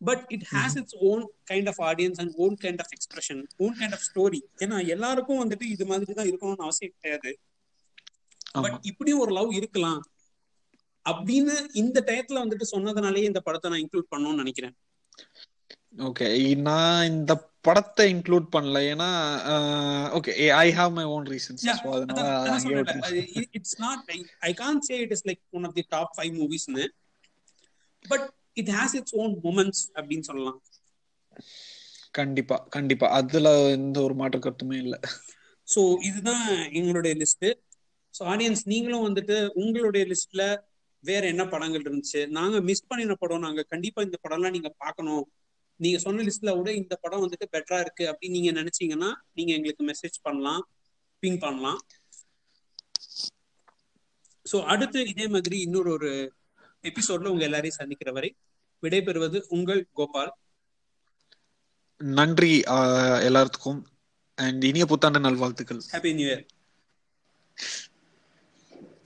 [0.00, 3.92] But it has its own kind of audience and own kind of expression own kind
[3.92, 7.32] of story ஏன்னா எல்லாருக்கும் வந்துட்டு இது மாதிரி தான் இருக்கணும்னு அவசியம் கிடையாது.
[8.64, 10.00] பட் இப்படியும் ஒரு லவ் இருக்கலாம்.
[11.06, 14.74] அப்படின்னு இந்த டயத்துல வந்துட்டு சொன்னதுனாலேயே இந்த படத்தை நான் இன்க்ளூட் பண்ணணும்னு நினைக்கிறேன்.
[16.08, 16.26] ஓகே
[16.68, 17.32] நான் இந்த
[17.66, 18.78] படத்தை இன்க்ளூட் பண்ணல.
[18.92, 19.08] ஏன்னா
[20.18, 20.32] okay
[20.64, 21.64] I have my own reasons
[23.58, 24.12] it's not
[24.50, 26.86] I can say it is like one of the top five மூவிஸ்னு
[28.04, 28.26] but
[28.62, 30.58] it has its own moments அப்படின்னு சொல்லலாம்.
[32.18, 33.06] கண்டிப்பா கண்டிப்பா.
[33.18, 34.96] அதுல எந்த ஒரு மாற்று கருத்துமே இல்ல.
[35.68, 36.46] ஸோ இதுதான்
[36.78, 37.48] எங்களுடைய லிஸ்ட்
[38.14, 40.42] ஸோ ஆடியன்ஸ் நீங்களும் வந்துட்டு உங்களுடைய லிஸ்ட்ல
[41.08, 42.20] வேற என்ன படங்கள் இருந்துச்சு?
[42.38, 45.24] நாங்க மிஸ் பண்ணின படம் நாங்க கண்டிப்பா இந்த படம்லாம் நீங்க பார்க்கணும்.
[45.80, 50.18] நீங்க சொன்ன லிஸ்ட்ல விட இந்த படம் வந்துட்டு பெட்டரா இருக்கு அப்படின்னு நீங்க நினைச்சீங்கன்னா நீங்க எங்களுக்கு மெசேஜ்
[50.26, 50.62] பண்ணலாம்
[51.22, 51.80] பிங் பண்ணலாம்.
[54.46, 56.12] ஸோ அடுத்து இதே மாதிரி இன்னொரு ஒரு
[56.90, 58.30] எபிசோட்ல உங்க எல்லாரையும் சந்திக்கிற வரை
[58.82, 60.32] விடைபெறுவது உங்கள் கோபால்.
[62.00, 62.52] நன்றி
[63.28, 63.80] எல்லாத்துக்கும்
[64.38, 65.82] அண்ட் இனிய புத்தாண்டு நல்வாழ்த்துக்கள்.
[65.94, 66.44] Happy new year